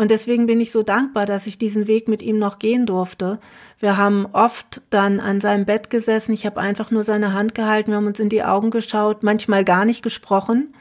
und 0.00 0.10
deswegen 0.10 0.46
bin 0.46 0.62
ich 0.62 0.70
so 0.70 0.82
dankbar, 0.82 1.26
dass 1.26 1.46
ich 1.46 1.58
diesen 1.58 1.86
Weg 1.86 2.08
mit 2.08 2.22
ihm 2.22 2.38
noch 2.38 2.58
gehen 2.58 2.86
durfte. 2.86 3.38
Wir 3.78 3.98
haben 3.98 4.26
oft 4.32 4.80
dann 4.88 5.20
an 5.20 5.42
seinem 5.42 5.66
Bett 5.66 5.90
gesessen. 5.90 6.32
Ich 6.32 6.46
habe 6.46 6.58
einfach 6.58 6.90
nur 6.90 7.04
seine 7.04 7.34
Hand 7.34 7.54
gehalten. 7.54 7.90
Wir 7.90 7.98
haben 7.98 8.06
uns 8.06 8.18
in 8.18 8.30
die 8.30 8.42
Augen 8.42 8.70
geschaut, 8.70 9.22
manchmal 9.22 9.62
gar 9.62 9.84
nicht 9.84 10.02
gesprochen, 10.02 10.74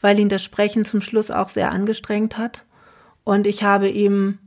weil 0.00 0.18
ihn 0.18 0.30
das 0.30 0.42
Sprechen 0.42 0.86
zum 0.86 1.02
Schluss 1.02 1.30
auch 1.30 1.50
sehr 1.50 1.72
angestrengt 1.72 2.38
hat. 2.38 2.64
Und 3.22 3.46
ich 3.46 3.64
habe 3.64 3.90
ihm 3.90 4.38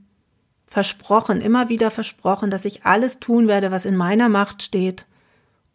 versprochen, 0.70 1.42
immer 1.42 1.70
wieder 1.70 1.90
versprochen, 1.92 2.50
dass 2.50 2.66
ich 2.66 2.86
alles 2.86 3.20
tun 3.20 3.48
werde, 3.48 3.72
was 3.72 3.86
in 3.86 3.96
meiner 3.96 4.30
Macht 4.30 4.62
steht, 4.62 5.08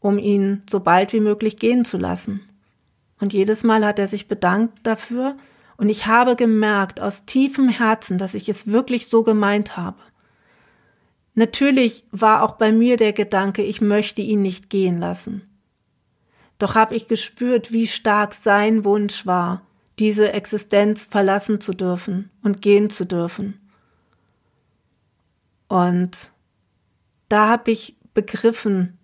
um 0.00 0.18
ihn 0.18 0.62
so 0.68 0.80
bald 0.80 1.12
wie 1.12 1.20
möglich 1.20 1.56
gehen 1.56 1.84
zu 1.84 1.98
lassen. 1.98 2.42
Und 3.18 3.32
jedes 3.32 3.62
Mal 3.62 3.84
hat 3.84 3.98
er 3.98 4.08
sich 4.08 4.28
bedankt 4.28 4.78
dafür, 4.84 5.36
und 5.78 5.88
ich 5.88 6.06
habe 6.06 6.36
gemerkt 6.36 7.00
aus 7.00 7.24
tiefem 7.24 7.68
Herzen, 7.68 8.18
dass 8.18 8.34
ich 8.34 8.48
es 8.48 8.68
wirklich 8.68 9.08
so 9.08 9.22
gemeint 9.22 9.76
habe. 9.76 9.98
Natürlich 11.34 12.04
war 12.12 12.42
auch 12.42 12.52
bei 12.52 12.72
mir 12.72 12.96
der 12.96 13.12
Gedanke, 13.12 13.62
ich 13.62 13.80
möchte 13.80 14.20
ihn 14.22 14.42
nicht 14.42 14.70
gehen 14.70 14.98
lassen. 14.98 15.42
Doch 16.58 16.74
habe 16.74 16.94
ich 16.94 17.08
gespürt, 17.08 17.72
wie 17.72 17.86
stark 17.86 18.34
sein 18.34 18.84
Wunsch 18.84 19.26
war, 19.26 19.62
diese 19.98 20.32
Existenz 20.32 21.06
verlassen 21.06 21.60
zu 21.60 21.72
dürfen 21.72 22.30
und 22.42 22.62
gehen 22.62 22.90
zu 22.90 23.06
dürfen. 23.06 23.58
Und 25.72 26.32
da 27.28 27.48
habe 27.48 27.70
ich 27.70 27.96
begriffen, 28.12 28.98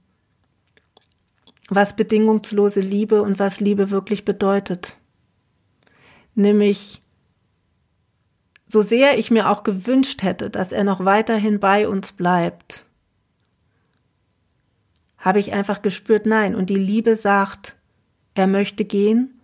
was 1.70 1.96
bedingungslose 1.96 2.80
Liebe 2.80 3.22
und 3.22 3.38
was 3.38 3.60
Liebe 3.60 3.90
wirklich 3.90 4.24
bedeutet 4.24 4.98
nämlich 6.38 7.02
so 8.66 8.80
sehr 8.80 9.18
ich 9.18 9.30
mir 9.30 9.50
auch 9.50 9.64
gewünscht 9.64 10.22
hätte, 10.22 10.50
dass 10.50 10.72
er 10.72 10.84
noch 10.84 11.04
weiterhin 11.04 11.58
bei 11.58 11.88
uns 11.88 12.12
bleibt, 12.12 12.86
habe 15.18 15.40
ich 15.40 15.52
einfach 15.52 15.82
gespürt, 15.82 16.26
nein, 16.26 16.54
und 16.54 16.70
die 16.70 16.76
Liebe 16.76 17.16
sagt, 17.16 17.76
er 18.34 18.46
möchte 18.46 18.84
gehen 18.84 19.40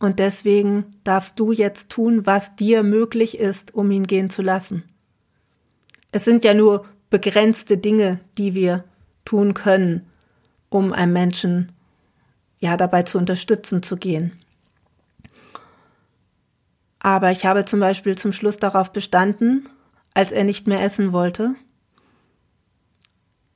und 0.00 0.18
deswegen 0.18 0.86
darfst 1.04 1.38
du 1.38 1.52
jetzt 1.52 1.90
tun, 1.90 2.26
was 2.26 2.56
dir 2.56 2.82
möglich 2.82 3.38
ist, 3.38 3.74
um 3.74 3.90
ihn 3.90 4.06
gehen 4.06 4.30
zu 4.30 4.42
lassen. 4.42 4.82
Es 6.12 6.24
sind 6.24 6.44
ja 6.44 6.54
nur 6.54 6.84
begrenzte 7.10 7.78
Dinge, 7.78 8.20
die 8.38 8.54
wir 8.54 8.84
tun 9.24 9.54
können, 9.54 10.06
um 10.68 10.92
einem 10.92 11.12
Menschen 11.12 11.72
ja 12.58 12.76
dabei 12.76 13.02
zu 13.02 13.18
unterstützen 13.18 13.82
zu 13.82 13.96
gehen. 13.96 14.32
Aber 17.00 17.30
ich 17.30 17.44
habe 17.44 17.64
zum 17.64 17.80
Beispiel 17.80 18.16
zum 18.16 18.32
Schluss 18.32 18.58
darauf 18.58 18.92
bestanden, 18.92 19.68
als 20.14 20.30
er 20.30 20.44
nicht 20.44 20.68
mehr 20.68 20.82
essen 20.82 21.12
wollte, 21.12 21.54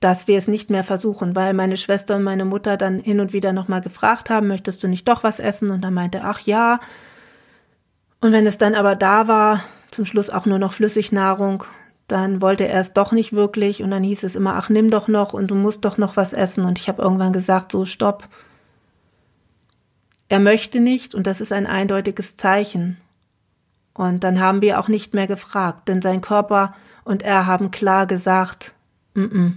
dass 0.00 0.26
wir 0.26 0.36
es 0.36 0.48
nicht 0.48 0.68
mehr 0.68 0.84
versuchen, 0.84 1.36
weil 1.36 1.54
meine 1.54 1.76
Schwester 1.76 2.16
und 2.16 2.24
meine 2.24 2.44
Mutter 2.44 2.76
dann 2.76 2.98
hin 2.98 3.20
und 3.20 3.32
wieder 3.32 3.52
nochmal 3.52 3.80
gefragt 3.80 4.30
haben, 4.30 4.48
möchtest 4.48 4.82
du 4.82 4.88
nicht 4.88 5.06
doch 5.08 5.22
was 5.22 5.40
essen? 5.40 5.70
Und 5.70 5.82
dann 5.82 5.94
meinte, 5.94 6.22
ach 6.22 6.40
ja. 6.40 6.80
Und 8.20 8.32
wenn 8.32 8.46
es 8.46 8.58
dann 8.58 8.74
aber 8.74 8.96
da 8.96 9.28
war, 9.28 9.62
zum 9.90 10.04
Schluss 10.04 10.28
auch 10.28 10.46
nur 10.46 10.58
noch 10.58 10.72
Flüssignahrung, 10.72 11.64
dann 12.06 12.40
wollte 12.40 12.68
er 12.68 12.80
es 12.80 12.92
doch 12.92 13.12
nicht 13.12 13.32
wirklich 13.32 13.82
und 13.82 13.90
dann 13.90 14.02
hieß 14.02 14.22
es 14.22 14.36
immer, 14.36 14.54
ach 14.54 14.68
nimm 14.68 14.90
doch 14.90 15.08
noch 15.08 15.32
und 15.32 15.50
du 15.50 15.54
musst 15.54 15.84
doch 15.84 15.98
noch 15.98 16.16
was 16.16 16.32
essen. 16.32 16.64
Und 16.64 16.78
ich 16.78 16.88
habe 16.88 17.02
irgendwann 17.02 17.32
gesagt, 17.32 17.72
so 17.72 17.84
stopp. 17.84 18.28
Er 20.28 20.40
möchte 20.40 20.80
nicht 20.80 21.14
und 21.14 21.26
das 21.26 21.40
ist 21.40 21.52
ein 21.52 21.66
eindeutiges 21.66 22.36
Zeichen. 22.36 22.98
Und 23.94 24.24
dann 24.24 24.40
haben 24.40 24.62
wir 24.62 24.78
auch 24.78 24.88
nicht 24.88 25.14
mehr 25.14 25.26
gefragt, 25.26 25.88
denn 25.88 26.02
sein 26.02 26.20
Körper 26.20 26.74
und 27.04 27.22
er 27.22 27.46
haben 27.46 27.70
klar 27.70 28.06
gesagt, 28.06 28.74
mm 29.14 29.24
-mm, 29.24 29.52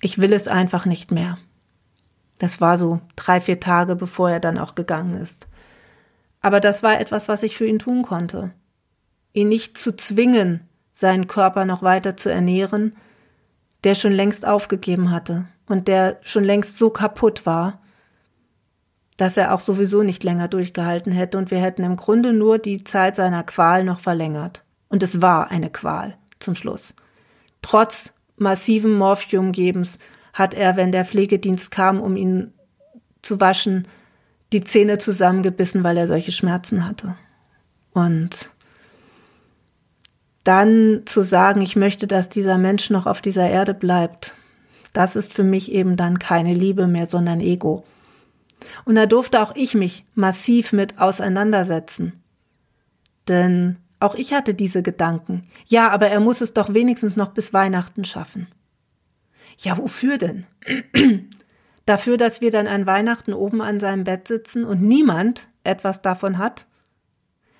ich 0.00 0.18
will 0.18 0.32
es 0.32 0.48
einfach 0.48 0.84
nicht 0.84 1.10
mehr. 1.10 1.38
Das 2.38 2.60
war 2.60 2.78
so 2.78 3.00
drei, 3.16 3.40
vier 3.40 3.60
Tage, 3.60 3.96
bevor 3.96 4.30
er 4.30 4.40
dann 4.40 4.58
auch 4.58 4.74
gegangen 4.74 5.14
ist. 5.14 5.48
Aber 6.40 6.60
das 6.60 6.82
war 6.82 7.00
etwas, 7.00 7.28
was 7.28 7.42
ich 7.42 7.56
für 7.56 7.66
ihn 7.66 7.78
tun 7.78 8.02
konnte. 8.02 8.52
Ihn 9.32 9.48
nicht 9.48 9.76
zu 9.76 9.94
zwingen, 9.94 10.67
seinen 10.98 11.28
Körper 11.28 11.64
noch 11.64 11.84
weiter 11.84 12.16
zu 12.16 12.28
ernähren, 12.28 12.96
der 13.84 13.94
schon 13.94 14.10
längst 14.10 14.44
aufgegeben 14.44 15.12
hatte 15.12 15.44
und 15.68 15.86
der 15.86 16.18
schon 16.22 16.42
längst 16.42 16.76
so 16.76 16.90
kaputt 16.90 17.46
war, 17.46 17.80
dass 19.16 19.36
er 19.36 19.54
auch 19.54 19.60
sowieso 19.60 20.02
nicht 20.02 20.24
länger 20.24 20.48
durchgehalten 20.48 21.12
hätte 21.12 21.38
und 21.38 21.52
wir 21.52 21.60
hätten 21.60 21.84
im 21.84 21.94
Grunde 21.94 22.32
nur 22.32 22.58
die 22.58 22.82
Zeit 22.82 23.14
seiner 23.14 23.44
Qual 23.44 23.84
noch 23.84 24.00
verlängert. 24.00 24.64
Und 24.88 25.04
es 25.04 25.22
war 25.22 25.52
eine 25.52 25.70
Qual 25.70 26.18
zum 26.40 26.56
Schluss. 26.56 26.96
Trotz 27.62 28.12
massiven 28.36 28.94
Morphiumgebens 28.94 30.00
hat 30.32 30.52
er, 30.52 30.74
wenn 30.74 30.90
der 30.90 31.04
Pflegedienst 31.04 31.70
kam, 31.70 32.00
um 32.00 32.16
ihn 32.16 32.54
zu 33.22 33.40
waschen, 33.40 33.86
die 34.52 34.64
Zähne 34.64 34.98
zusammengebissen, 34.98 35.84
weil 35.84 35.96
er 35.96 36.08
solche 36.08 36.32
Schmerzen 36.32 36.84
hatte. 36.88 37.14
Und 37.92 38.50
dann 40.48 41.02
zu 41.04 41.20
sagen, 41.20 41.60
ich 41.60 41.76
möchte, 41.76 42.06
dass 42.06 42.30
dieser 42.30 42.56
Mensch 42.56 42.88
noch 42.88 43.06
auf 43.06 43.20
dieser 43.20 43.48
Erde 43.48 43.74
bleibt, 43.74 44.34
das 44.94 45.14
ist 45.14 45.34
für 45.34 45.44
mich 45.44 45.70
eben 45.72 45.96
dann 45.96 46.18
keine 46.18 46.54
Liebe 46.54 46.86
mehr, 46.86 47.06
sondern 47.06 47.40
Ego. 47.40 47.84
Und 48.86 48.94
da 48.94 49.04
durfte 49.04 49.42
auch 49.42 49.54
ich 49.54 49.74
mich 49.74 50.06
massiv 50.14 50.72
mit 50.72 50.98
auseinandersetzen. 50.98 52.22
Denn 53.28 53.76
auch 54.00 54.14
ich 54.14 54.32
hatte 54.32 54.54
diese 54.54 54.82
Gedanken. 54.82 55.46
Ja, 55.66 55.90
aber 55.90 56.08
er 56.08 56.20
muss 56.20 56.40
es 56.40 56.54
doch 56.54 56.72
wenigstens 56.72 57.14
noch 57.14 57.28
bis 57.28 57.52
Weihnachten 57.52 58.04
schaffen. 58.04 58.46
Ja, 59.58 59.76
wofür 59.76 60.16
denn? 60.16 60.46
Dafür, 61.84 62.16
dass 62.16 62.40
wir 62.40 62.50
dann 62.50 62.66
an 62.66 62.86
Weihnachten 62.86 63.34
oben 63.34 63.60
an 63.60 63.80
seinem 63.80 64.04
Bett 64.04 64.26
sitzen 64.26 64.64
und 64.64 64.82
niemand 64.82 65.48
etwas 65.62 66.00
davon 66.00 66.38
hat? 66.38 66.66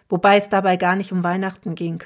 Wobei 0.09 0.39
es 0.39 0.49
dabei 0.49 0.79
gar 0.79 0.97
nicht 0.97 1.13
um 1.13 1.23
Weihnachten 1.23 1.75
ging. 1.75 2.03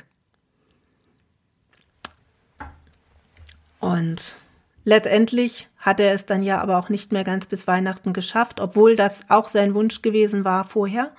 Und 3.82 4.36
letztendlich 4.84 5.68
hat 5.76 5.98
er 5.98 6.12
es 6.12 6.24
dann 6.24 6.44
ja 6.44 6.60
aber 6.60 6.78
auch 6.78 6.88
nicht 6.88 7.10
mehr 7.10 7.24
ganz 7.24 7.46
bis 7.46 7.66
Weihnachten 7.66 8.12
geschafft, 8.12 8.60
obwohl 8.60 8.94
das 8.94 9.28
auch 9.28 9.48
sein 9.48 9.74
Wunsch 9.74 10.02
gewesen 10.02 10.44
war 10.44 10.62
vorher. 10.62 11.10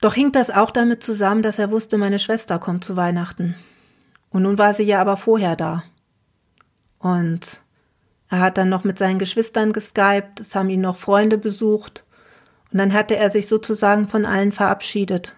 Doch 0.00 0.14
hing 0.14 0.32
das 0.32 0.50
auch 0.50 0.72
damit 0.72 1.04
zusammen, 1.04 1.42
dass 1.42 1.60
er 1.60 1.70
wusste, 1.70 1.96
meine 1.96 2.18
Schwester 2.18 2.58
kommt 2.58 2.82
zu 2.82 2.96
Weihnachten. 2.96 3.54
Und 4.30 4.42
nun 4.42 4.58
war 4.58 4.74
sie 4.74 4.82
ja 4.82 5.00
aber 5.00 5.16
vorher 5.16 5.54
da. 5.54 5.84
Und 6.98 7.60
er 8.28 8.40
hat 8.40 8.58
dann 8.58 8.68
noch 8.68 8.82
mit 8.82 8.98
seinen 8.98 9.20
Geschwistern 9.20 9.72
geskypt, 9.72 10.40
es 10.40 10.56
haben 10.56 10.70
ihn 10.70 10.80
noch 10.80 10.96
Freunde 10.96 11.38
besucht. 11.38 12.04
Und 12.72 12.78
dann 12.78 12.92
hatte 12.92 13.14
er 13.14 13.30
sich 13.30 13.46
sozusagen 13.46 14.08
von 14.08 14.26
allen 14.26 14.50
verabschiedet, 14.50 15.36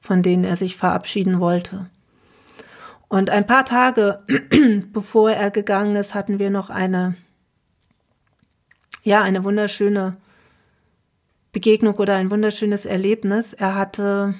von 0.00 0.22
denen 0.22 0.44
er 0.44 0.56
sich 0.56 0.78
verabschieden 0.78 1.40
wollte. 1.40 1.90
Und 3.14 3.30
ein 3.30 3.46
paar 3.46 3.64
Tage 3.64 4.24
bevor 4.92 5.30
er 5.30 5.52
gegangen 5.52 5.94
ist, 5.94 6.16
hatten 6.16 6.40
wir 6.40 6.50
noch 6.50 6.68
eine, 6.68 7.14
ja, 9.04 9.22
eine 9.22 9.44
wunderschöne 9.44 10.16
Begegnung 11.52 11.94
oder 11.94 12.16
ein 12.16 12.32
wunderschönes 12.32 12.86
Erlebnis. 12.86 13.52
Er 13.52 13.76
hatte 13.76 14.34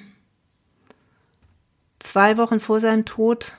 zwei 2.00 2.36
Wochen 2.36 2.58
vor 2.58 2.80
seinem 2.80 3.04
Tod, 3.04 3.58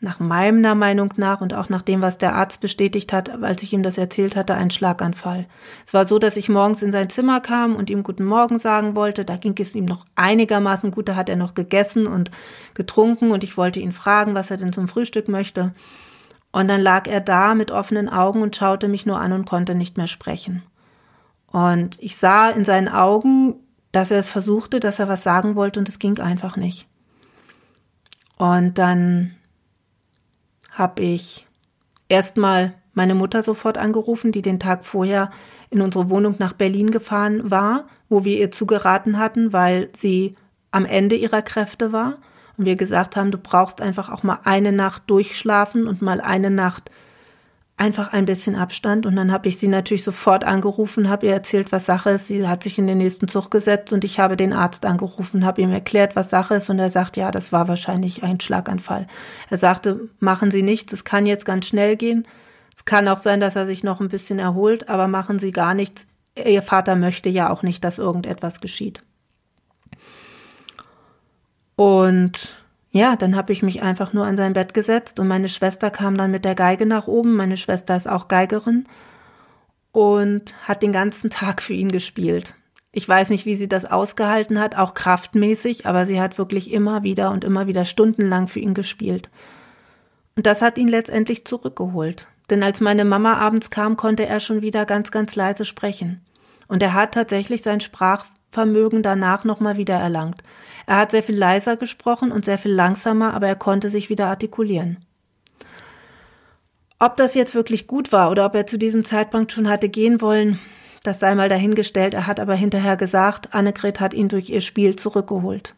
nach 0.00 0.20
meiner 0.20 0.76
Meinung 0.76 1.12
nach 1.16 1.40
und 1.40 1.54
auch 1.54 1.68
nach 1.68 1.82
dem, 1.82 2.02
was 2.02 2.18
der 2.18 2.36
Arzt 2.36 2.60
bestätigt 2.60 3.12
hat, 3.12 3.30
als 3.42 3.64
ich 3.64 3.72
ihm 3.72 3.82
das 3.82 3.98
erzählt 3.98 4.36
hatte, 4.36 4.54
einen 4.54 4.70
Schlaganfall. 4.70 5.46
Es 5.84 5.92
war 5.92 6.04
so, 6.04 6.20
dass 6.20 6.36
ich 6.36 6.48
morgens 6.48 6.82
in 6.82 6.92
sein 6.92 7.10
Zimmer 7.10 7.40
kam 7.40 7.74
und 7.74 7.90
ihm 7.90 8.04
guten 8.04 8.24
Morgen 8.24 8.58
sagen 8.58 8.94
wollte. 8.94 9.24
Da 9.24 9.36
ging 9.36 9.54
es 9.58 9.74
ihm 9.74 9.86
noch 9.86 10.06
einigermaßen 10.14 10.92
gut. 10.92 11.08
Da 11.08 11.16
hat 11.16 11.28
er 11.28 11.34
noch 11.34 11.54
gegessen 11.54 12.06
und 12.06 12.30
getrunken 12.74 13.32
und 13.32 13.42
ich 13.42 13.56
wollte 13.56 13.80
ihn 13.80 13.90
fragen, 13.90 14.34
was 14.34 14.52
er 14.52 14.56
denn 14.56 14.72
zum 14.72 14.86
Frühstück 14.86 15.28
möchte. 15.28 15.74
Und 16.52 16.68
dann 16.68 16.80
lag 16.80 17.08
er 17.08 17.20
da 17.20 17.56
mit 17.56 17.72
offenen 17.72 18.08
Augen 18.08 18.42
und 18.42 18.54
schaute 18.54 18.86
mich 18.86 19.04
nur 19.04 19.18
an 19.18 19.32
und 19.32 19.46
konnte 19.46 19.74
nicht 19.74 19.96
mehr 19.96 20.06
sprechen. 20.06 20.62
Und 21.48 22.00
ich 22.00 22.16
sah 22.16 22.50
in 22.50 22.64
seinen 22.64 22.88
Augen, 22.88 23.56
dass 23.90 24.12
er 24.12 24.18
es 24.18 24.28
versuchte, 24.28 24.78
dass 24.78 25.00
er 25.00 25.08
was 25.08 25.24
sagen 25.24 25.56
wollte 25.56 25.80
und 25.80 25.88
es 25.88 25.98
ging 25.98 26.20
einfach 26.20 26.56
nicht. 26.56 26.86
Und 28.36 28.78
dann 28.78 29.34
habe 30.78 31.02
ich 31.02 31.46
erstmal 32.08 32.74
meine 32.94 33.14
Mutter 33.14 33.42
sofort 33.42 33.78
angerufen, 33.78 34.32
die 34.32 34.42
den 34.42 34.58
Tag 34.58 34.84
vorher 34.84 35.30
in 35.70 35.82
unsere 35.82 36.10
Wohnung 36.10 36.36
nach 36.38 36.52
Berlin 36.52 36.90
gefahren 36.90 37.50
war, 37.50 37.86
wo 38.08 38.24
wir 38.24 38.38
ihr 38.38 38.50
zugeraten 38.50 39.18
hatten, 39.18 39.52
weil 39.52 39.90
sie 39.92 40.34
am 40.70 40.84
Ende 40.84 41.16
ihrer 41.16 41.42
Kräfte 41.42 41.92
war. 41.92 42.16
Und 42.56 42.64
wir 42.64 42.74
gesagt 42.74 43.16
haben, 43.16 43.30
du 43.30 43.38
brauchst 43.38 43.80
einfach 43.80 44.08
auch 44.08 44.22
mal 44.22 44.40
eine 44.44 44.72
Nacht 44.72 45.04
durchschlafen 45.06 45.86
und 45.86 46.02
mal 46.02 46.20
eine 46.20 46.50
Nacht 46.50 46.90
einfach 47.78 48.12
ein 48.12 48.24
bisschen 48.24 48.56
Abstand. 48.56 49.06
Und 49.06 49.16
dann 49.16 49.32
habe 49.32 49.48
ich 49.48 49.58
sie 49.58 49.68
natürlich 49.68 50.02
sofort 50.02 50.44
angerufen, 50.44 51.08
habe 51.08 51.26
ihr 51.26 51.32
erzählt, 51.32 51.72
was 51.72 51.86
Sache 51.86 52.10
ist. 52.10 52.26
Sie 52.26 52.46
hat 52.46 52.62
sich 52.62 52.78
in 52.78 52.86
den 52.86 52.98
nächsten 52.98 53.28
Zug 53.28 53.50
gesetzt 53.50 53.92
und 53.92 54.04
ich 54.04 54.18
habe 54.18 54.36
den 54.36 54.52
Arzt 54.52 54.84
angerufen, 54.84 55.46
habe 55.46 55.62
ihm 55.62 55.70
erklärt, 55.70 56.16
was 56.16 56.30
Sache 56.30 56.54
ist. 56.54 56.68
Und 56.68 56.78
er 56.78 56.90
sagt, 56.90 57.16
ja, 57.16 57.30
das 57.30 57.52
war 57.52 57.68
wahrscheinlich 57.68 58.22
ein 58.22 58.40
Schlaganfall. 58.40 59.06
Er 59.48 59.56
sagte, 59.56 60.08
machen 60.18 60.50
Sie 60.50 60.62
nichts, 60.62 60.92
es 60.92 61.04
kann 61.04 61.24
jetzt 61.24 61.44
ganz 61.44 61.66
schnell 61.66 61.96
gehen. 61.96 62.26
Es 62.76 62.84
kann 62.84 63.08
auch 63.08 63.18
sein, 63.18 63.40
dass 63.40 63.56
er 63.56 63.66
sich 63.66 63.82
noch 63.82 64.00
ein 64.00 64.08
bisschen 64.08 64.38
erholt, 64.38 64.88
aber 64.88 65.08
machen 65.08 65.38
Sie 65.38 65.50
gar 65.50 65.74
nichts. 65.74 66.06
Ihr 66.36 66.62
Vater 66.62 66.94
möchte 66.94 67.28
ja 67.28 67.50
auch 67.50 67.62
nicht, 67.62 67.82
dass 67.82 67.98
irgendetwas 67.98 68.60
geschieht. 68.60 69.02
Und 71.74 72.56
ja, 72.90 73.16
dann 73.16 73.36
habe 73.36 73.52
ich 73.52 73.62
mich 73.62 73.82
einfach 73.82 74.12
nur 74.12 74.24
an 74.26 74.36
sein 74.36 74.54
Bett 74.54 74.72
gesetzt 74.72 75.20
und 75.20 75.28
meine 75.28 75.48
Schwester 75.48 75.90
kam 75.90 76.16
dann 76.16 76.30
mit 76.30 76.44
der 76.44 76.54
Geige 76.54 76.86
nach 76.86 77.06
oben. 77.06 77.36
Meine 77.36 77.56
Schwester 77.56 77.94
ist 77.96 78.08
auch 78.08 78.28
Geigerin 78.28 78.84
und 79.92 80.54
hat 80.66 80.82
den 80.82 80.92
ganzen 80.92 81.28
Tag 81.30 81.60
für 81.60 81.74
ihn 81.74 81.92
gespielt. 81.92 82.54
Ich 82.90 83.06
weiß 83.06 83.28
nicht, 83.30 83.44
wie 83.44 83.56
sie 83.56 83.68
das 83.68 83.84
ausgehalten 83.84 84.58
hat, 84.58 84.76
auch 84.76 84.94
kraftmäßig, 84.94 85.86
aber 85.86 86.06
sie 86.06 86.20
hat 86.20 86.38
wirklich 86.38 86.70
immer 86.72 87.02
wieder 87.02 87.30
und 87.30 87.44
immer 87.44 87.66
wieder 87.66 87.84
stundenlang 87.84 88.48
für 88.48 88.60
ihn 88.60 88.74
gespielt. 88.74 89.28
Und 90.36 90.46
das 90.46 90.62
hat 90.62 90.78
ihn 90.78 90.88
letztendlich 90.88 91.44
zurückgeholt. 91.44 92.28
Denn 92.48 92.62
als 92.62 92.80
meine 92.80 93.04
Mama 93.04 93.34
abends 93.34 93.70
kam, 93.70 93.96
konnte 93.96 94.24
er 94.24 94.40
schon 94.40 94.62
wieder 94.62 94.86
ganz, 94.86 95.10
ganz 95.10 95.36
leise 95.36 95.66
sprechen. 95.66 96.22
Und 96.66 96.82
er 96.82 96.94
hat 96.94 97.12
tatsächlich 97.12 97.62
sein 97.62 97.80
Sprachvermögen 98.48 99.02
danach 99.02 99.44
nochmal 99.44 99.76
wieder 99.76 99.96
erlangt. 99.96 100.42
Er 100.86 100.96
hat 100.96 101.10
sehr 101.10 101.22
viel 101.22 101.36
leiser 101.36 101.76
gesprochen 101.76 102.32
und 102.32 102.44
sehr 102.44 102.58
viel 102.58 102.72
langsamer, 102.72 103.34
aber 103.34 103.46
er 103.46 103.56
konnte 103.56 103.90
sich 103.90 104.10
wieder 104.10 104.26
artikulieren. 104.28 105.04
Ob 106.98 107.16
das 107.16 107.34
jetzt 107.34 107.54
wirklich 107.54 107.86
gut 107.86 108.10
war 108.10 108.30
oder 108.30 108.46
ob 108.46 108.54
er 108.54 108.66
zu 108.66 108.78
diesem 108.78 109.04
Zeitpunkt 109.04 109.52
schon 109.52 109.68
hatte 109.68 109.88
gehen 109.88 110.20
wollen, 110.20 110.58
das 111.04 111.20
sei 111.20 111.34
mal 111.34 111.48
dahingestellt. 111.48 112.14
Er 112.14 112.26
hat 112.26 112.40
aber 112.40 112.54
hinterher 112.54 112.96
gesagt, 112.96 113.54
Annegret 113.54 114.00
hat 114.00 114.14
ihn 114.14 114.28
durch 114.28 114.50
ihr 114.50 114.60
Spiel 114.60 114.96
zurückgeholt. 114.96 115.76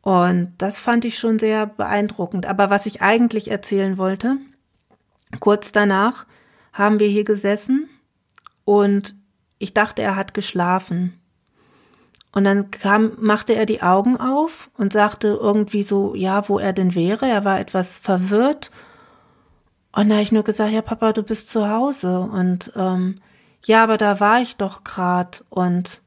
Und 0.00 0.54
das 0.58 0.78
fand 0.78 1.04
ich 1.04 1.18
schon 1.18 1.38
sehr 1.38 1.66
beeindruckend. 1.66 2.46
Aber 2.46 2.70
was 2.70 2.86
ich 2.86 3.02
eigentlich 3.02 3.50
erzählen 3.50 3.98
wollte, 3.98 4.36
kurz 5.40 5.72
danach 5.72 6.26
haben 6.72 7.00
wir 7.00 7.08
hier 7.08 7.24
gesessen 7.24 7.88
und 8.64 9.14
ich 9.58 9.74
dachte, 9.74 10.02
er 10.02 10.16
hat 10.16 10.34
geschlafen. 10.34 11.18
Und 12.32 12.44
dann 12.44 12.70
kam, 12.72 13.12
machte 13.18 13.54
er 13.54 13.64
die 13.64 13.82
Augen 13.82 14.16
auf 14.16 14.68
und 14.76 14.92
sagte 14.92 15.28
irgendwie 15.40 15.84
so, 15.84 16.14
ja, 16.16 16.48
wo 16.48 16.58
er 16.58 16.72
denn 16.72 16.94
wäre. 16.96 17.28
Er 17.28 17.44
war 17.44 17.60
etwas 17.60 17.98
verwirrt. 17.98 18.72
Und 19.92 20.08
da 20.08 20.14
habe 20.14 20.22
ich 20.22 20.32
nur 20.32 20.42
gesagt, 20.42 20.72
ja, 20.72 20.82
Papa, 20.82 21.12
du 21.12 21.22
bist 21.22 21.48
zu 21.48 21.68
Hause. 21.68 22.18
Und 22.18 22.72
ähm, 22.74 23.20
ja, 23.64 23.84
aber 23.84 23.96
da 23.96 24.18
war 24.18 24.40
ich 24.40 24.56
doch 24.56 24.82
grad. 24.82 25.44
Und 25.48 26.02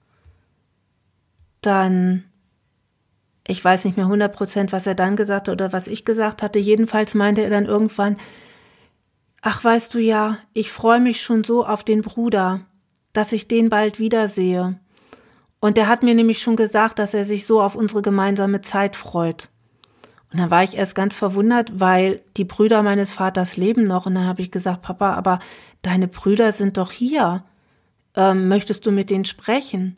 dann, 1.62 2.26
ich 3.48 3.64
weiß 3.64 3.86
nicht 3.86 3.96
mehr 3.96 4.08
100 4.08 4.36
Prozent, 4.36 4.74
was 4.74 4.86
er 4.86 4.96
dann 4.96 5.16
gesagt 5.16 5.48
hat 5.48 5.54
oder 5.54 5.72
was 5.72 5.88
ich 5.88 6.04
gesagt 6.04 6.44
hatte. 6.44 6.60
Jedenfalls 6.60 7.16
meinte 7.16 7.42
er 7.42 7.50
dann 7.50 7.66
irgendwann, 7.66 8.18
ach, 9.42 9.64
weißt 9.64 9.94
du 9.94 10.00
ja, 10.00 10.40
ich 10.52 10.74
freue 10.74 11.00
mich 11.00 11.22
schon 11.22 11.46
so 11.46 11.66
auf 11.66 11.86
den 11.86 12.02
Bruder, 12.02 12.66
dass 13.13 13.32
ich 13.32 13.48
den 13.48 13.70
bald 13.70 14.00
wiedersehe. 14.00 14.80
Und 15.60 15.78
der 15.78 15.88
hat 15.88 16.04
mir 16.04 16.13
nämlich 16.13 16.39
schon 16.39 16.56
gesagt, 16.56 17.00
dass 17.00 17.13
er 17.13 17.26
sich 17.26 17.46
so 17.46 17.62
auf 17.62 17.76
unsere 17.76 18.02
gemeinsame 18.02 18.62
Zeit 18.62 18.96
freut. 18.96 19.50
Und 20.32 20.39
dann 20.39 20.52
war 20.52 20.63
ich 20.63 20.76
erst 20.76 20.93
ganz 20.93 21.15
verwundert, 21.15 21.80
weil 21.80 22.22
die 22.36 22.43
Brüder 22.43 22.84
meines 22.84 23.12
Vaters 23.12 23.58
leben 23.58 23.88
noch. 23.88 24.06
Und 24.06 24.15
dann 24.15 24.28
habe 24.28 24.41
ich 24.41 24.52
gesagt, 24.52 24.82
Papa, 24.82 25.13
aber 25.13 25.39
deine 25.82 26.08
Brüder 26.08 26.52
sind 26.52 26.78
doch 26.78 26.91
hier. 26.91 27.43
Ähm, 28.15 28.48
möchtest 28.48 28.86
du 28.86 28.91
mit 28.91 29.10
denen 29.10 29.26
sprechen? 29.26 29.96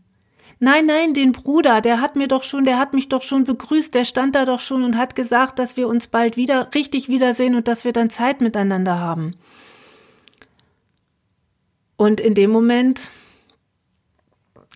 Nein, 0.61 0.85
nein, 0.85 1.13
den 1.13 1.31
Bruder, 1.31 1.79
der 1.79 2.01
hat 2.01 2.17
mir 2.17 2.27
doch 2.27 2.43
schon, 2.43 2.65
der 2.65 2.77
hat 2.77 2.93
mich 2.93 3.07
doch 3.07 3.21
schon 3.21 3.45
begrüßt, 3.45 3.95
der 3.95 4.03
stand 4.03 4.35
da 4.35 4.43
doch 4.43 4.59
schon 4.59 4.83
und 4.83 4.97
hat 4.97 5.15
gesagt, 5.15 5.57
dass 5.57 5.77
wir 5.77 5.87
uns 5.87 6.07
bald 6.07 6.35
wieder 6.35 6.69
richtig 6.75 7.07
wiedersehen 7.07 7.55
und 7.55 7.69
dass 7.69 7.85
wir 7.85 7.93
dann 7.93 8.09
Zeit 8.09 8.41
miteinander 8.41 8.99
haben. 8.99 9.35
Und 11.99 12.21
in 12.21 12.33
dem 12.33 12.49
Moment 12.49 13.11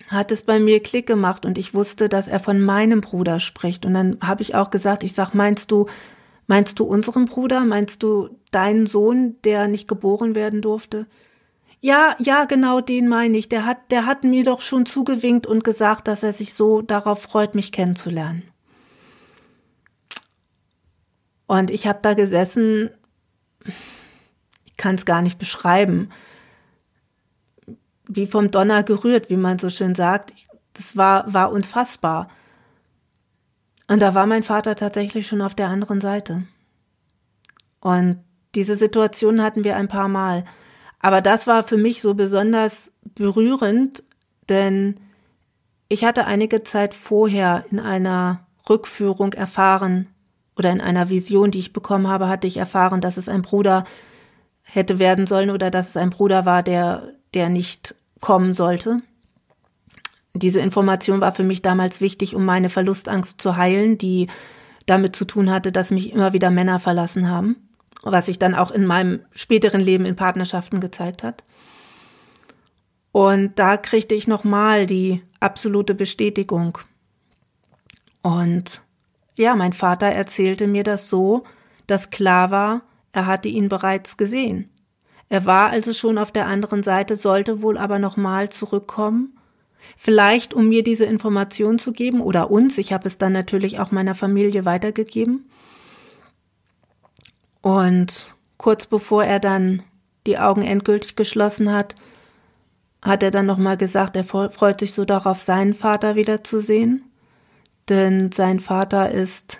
hat 0.09 0.29
es 0.33 0.41
bei 0.41 0.59
mir 0.59 0.83
Klick 0.83 1.07
gemacht 1.07 1.45
und 1.45 1.57
ich 1.57 1.73
wusste, 1.73 2.09
dass 2.09 2.27
er 2.27 2.41
von 2.41 2.59
meinem 2.59 2.99
Bruder 2.99 3.39
spricht. 3.39 3.85
Und 3.85 3.93
dann 3.93 4.17
habe 4.21 4.41
ich 4.41 4.55
auch 4.55 4.71
gesagt, 4.71 5.05
ich 5.05 5.13
sag, 5.13 5.33
meinst 5.33 5.71
du, 5.71 5.85
meinst 6.47 6.79
du 6.79 6.83
unseren 6.83 7.23
Bruder? 7.23 7.61
Meinst 7.61 8.03
du 8.03 8.37
deinen 8.51 8.87
Sohn, 8.87 9.37
der 9.45 9.69
nicht 9.69 9.87
geboren 9.87 10.35
werden 10.35 10.61
durfte? 10.61 11.07
Ja, 11.79 12.17
ja, 12.19 12.43
genau 12.43 12.81
den 12.81 13.07
meine 13.07 13.37
ich. 13.37 13.47
Der 13.47 13.65
hat, 13.65 13.89
der 13.89 14.05
hat 14.05 14.25
mir 14.25 14.43
doch 14.43 14.59
schon 14.59 14.85
zugewinkt 14.85 15.47
und 15.47 15.63
gesagt, 15.63 16.09
dass 16.09 16.23
er 16.23 16.33
sich 16.33 16.53
so 16.53 16.81
darauf 16.81 17.21
freut, 17.21 17.55
mich 17.55 17.71
kennenzulernen. 17.71 18.43
Und 21.47 21.71
ich 21.71 21.87
habe 21.87 21.99
da 22.01 22.15
gesessen, 22.15 22.89
ich 24.65 24.75
kann 24.75 24.95
es 24.95 25.05
gar 25.05 25.21
nicht 25.21 25.39
beschreiben, 25.39 26.09
wie 28.15 28.25
vom 28.25 28.51
Donner 28.51 28.83
gerührt, 28.83 29.29
wie 29.29 29.37
man 29.37 29.59
so 29.59 29.69
schön 29.69 29.95
sagt. 29.95 30.33
Das 30.73 30.97
war, 30.97 31.31
war 31.33 31.51
unfassbar. 31.51 32.29
Und 33.87 34.01
da 34.01 34.15
war 34.15 34.25
mein 34.25 34.43
Vater 34.43 34.75
tatsächlich 34.75 35.27
schon 35.27 35.41
auf 35.41 35.55
der 35.55 35.67
anderen 35.67 36.01
Seite. 36.01 36.43
Und 37.79 38.23
diese 38.55 38.75
Situation 38.75 39.41
hatten 39.41 39.63
wir 39.63 39.75
ein 39.75 39.87
paar 39.87 40.07
Mal. 40.07 40.45
Aber 40.99 41.21
das 41.21 41.47
war 41.47 41.63
für 41.63 41.77
mich 41.77 42.01
so 42.01 42.13
besonders 42.13 42.91
berührend, 43.15 44.03
denn 44.47 44.99
ich 45.89 46.05
hatte 46.05 46.25
einige 46.25 46.63
Zeit 46.63 46.93
vorher 46.93 47.65
in 47.71 47.79
einer 47.79 48.47
Rückführung 48.69 49.33
erfahren 49.33 50.07
oder 50.57 50.71
in 50.71 50.81
einer 50.81 51.09
Vision, 51.09 51.51
die 51.51 51.59
ich 51.59 51.73
bekommen 51.73 52.07
habe, 52.07 52.29
hatte 52.29 52.47
ich 52.47 52.57
erfahren, 52.57 53.01
dass 53.01 53.17
es 53.17 53.27
ein 53.27 53.41
Bruder 53.41 53.83
hätte 54.61 54.97
werden 54.97 55.27
sollen 55.27 55.49
oder 55.49 55.69
dass 55.69 55.89
es 55.89 55.97
ein 55.97 56.09
Bruder 56.09 56.45
war, 56.45 56.63
der, 56.63 57.13
der 57.33 57.49
nicht 57.49 57.95
kommen 58.23 58.55
sollte. 58.55 59.01
Diese 60.33 60.59
Information 60.59 61.21
war 61.21 61.35
für 61.35 61.43
mich 61.43 61.61
damals 61.61 62.01
wichtig, 62.01 62.33
um 62.33 62.43
meine 62.43 62.69
Verlustangst 62.71 63.39
zu 63.39 63.55
heilen, 63.55 63.99
die 63.99 64.27
damit 64.87 65.15
zu 65.15 65.25
tun 65.25 65.51
hatte, 65.51 65.71
dass 65.71 65.91
mich 65.91 66.11
immer 66.11 66.33
wieder 66.33 66.49
Männer 66.49 66.79
verlassen 66.79 67.29
haben 67.29 67.57
was 68.03 68.25
sich 68.25 68.37
dann 68.37 68.53
auch 68.53 68.71
in 68.71 68.85
meinem 68.85 69.21
späteren 69.33 69.81
Leben 69.81 70.05
in 70.05 70.15
Partnerschaften 70.15 70.79
gezeigt 70.79 71.23
hat. 71.23 71.43
Und 73.11 73.57
da 73.59 73.77
kriegte 73.77 74.15
ich 74.15 74.27
nochmal 74.27 74.85
die 74.85 75.21
absolute 75.39 75.95
Bestätigung. 75.95 76.77
Und 78.21 78.81
ja, 79.37 79.55
mein 79.55 79.73
Vater 79.73 80.07
erzählte 80.07 80.67
mir 80.67 80.83
das 80.83 81.09
so, 81.09 81.43
dass 81.87 82.09
klar 82.09 82.51
war, 82.51 82.81
er 83.11 83.25
hatte 83.25 83.49
ihn 83.49 83.69
bereits 83.69 84.17
gesehen. 84.17 84.69
Er 85.29 85.45
war 85.45 85.69
also 85.69 85.93
schon 85.93 86.17
auf 86.17 86.31
der 86.31 86.47
anderen 86.47 86.83
Seite, 86.83 87.15
sollte 87.15 87.61
wohl 87.61 87.77
aber 87.77 87.99
nochmal 87.99 88.49
zurückkommen. 88.49 89.37
Vielleicht, 89.97 90.53
um 90.53 90.69
mir 90.69 90.83
diese 90.83 91.05
Information 91.05 91.79
zu 91.79 91.91
geben 91.91 92.21
oder 92.21 92.51
uns. 92.51 92.77
Ich 92.77 92.93
habe 92.93 93.07
es 93.07 93.17
dann 93.17 93.33
natürlich 93.33 93.79
auch 93.79 93.91
meiner 93.91 94.15
Familie 94.15 94.65
weitergegeben. 94.65 95.49
Und 97.61 98.35
kurz 98.57 98.85
bevor 98.85 99.23
er 99.23 99.39
dann 99.39 99.83
die 100.27 100.37
Augen 100.37 100.61
endgültig 100.61 101.15
geschlossen 101.15 101.71
hat, 101.71 101.95
hat 103.01 103.23
er 103.23 103.31
dann 103.31 103.45
nochmal 103.45 103.77
gesagt, 103.77 104.15
er 104.15 104.23
freut 104.23 104.79
sich 104.79 104.93
so 104.93 105.03
darauf, 105.03 105.39
seinen 105.39 105.73
Vater 105.73 106.15
wiederzusehen. 106.15 107.03
Denn 107.89 108.31
sein 108.31 108.59
Vater 108.59 109.11
ist 109.11 109.59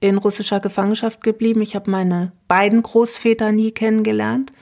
in 0.00 0.16
russischer 0.16 0.60
Gefangenschaft 0.60 1.22
geblieben. 1.22 1.60
Ich 1.62 1.74
habe 1.74 1.90
meine 1.90 2.32
beiden 2.48 2.82
Großväter 2.82 3.52
nie 3.52 3.70
kennengelernt. 3.70 4.52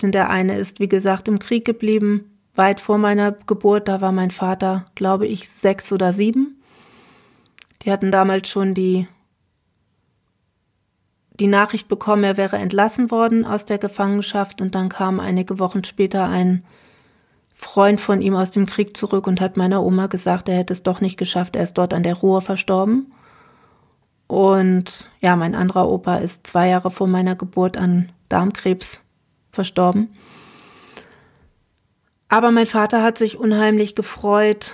Denn 0.00 0.12
der 0.12 0.30
eine 0.30 0.56
ist, 0.56 0.80
wie 0.80 0.88
gesagt, 0.88 1.28
im 1.28 1.38
Krieg 1.38 1.64
geblieben, 1.64 2.38
weit 2.54 2.80
vor 2.80 2.96
meiner 2.96 3.32
Geburt. 3.32 3.88
Da 3.88 4.00
war 4.00 4.12
mein 4.12 4.30
Vater, 4.30 4.86
glaube 4.94 5.26
ich, 5.26 5.48
sechs 5.48 5.92
oder 5.92 6.12
sieben. 6.12 6.62
Die 7.82 7.90
hatten 7.90 8.10
damals 8.10 8.48
schon 8.48 8.74
die 8.74 9.06
die 11.40 11.46
Nachricht 11.46 11.88
bekommen, 11.88 12.22
er 12.22 12.36
wäre 12.36 12.58
entlassen 12.58 13.10
worden 13.10 13.46
aus 13.46 13.64
der 13.64 13.78
Gefangenschaft 13.78 14.60
und 14.60 14.74
dann 14.74 14.90
kam 14.90 15.18
einige 15.20 15.58
Wochen 15.58 15.82
später 15.84 16.28
ein 16.28 16.64
Freund 17.56 18.00
von 18.00 18.20
ihm 18.20 18.34
aus 18.34 18.50
dem 18.50 18.66
Krieg 18.66 18.96
zurück 18.96 19.26
und 19.26 19.40
hat 19.40 19.56
meiner 19.56 19.82
Oma 19.82 20.06
gesagt, 20.06 20.48
er 20.48 20.56
hätte 20.56 20.72
es 20.72 20.82
doch 20.82 21.00
nicht 21.00 21.16
geschafft, 21.16 21.56
er 21.56 21.62
ist 21.62 21.78
dort 21.78 21.94
an 21.94 22.02
der 22.02 22.14
Ruhr 22.14 22.42
verstorben. 22.42 23.12
Und 24.30 25.10
ja, 25.20 25.34
mein 25.34 25.56
anderer 25.56 25.88
Opa 25.88 26.18
ist 26.18 26.46
zwei 26.46 26.68
Jahre 26.68 26.92
vor 26.92 27.08
meiner 27.08 27.34
Geburt 27.34 27.76
an 27.76 28.12
Darmkrebs 28.28 29.00
verstorben. 29.50 30.14
Aber 32.28 32.52
mein 32.52 32.66
Vater 32.66 33.02
hat 33.02 33.18
sich 33.18 33.40
unheimlich 33.40 33.96
gefreut, 33.96 34.72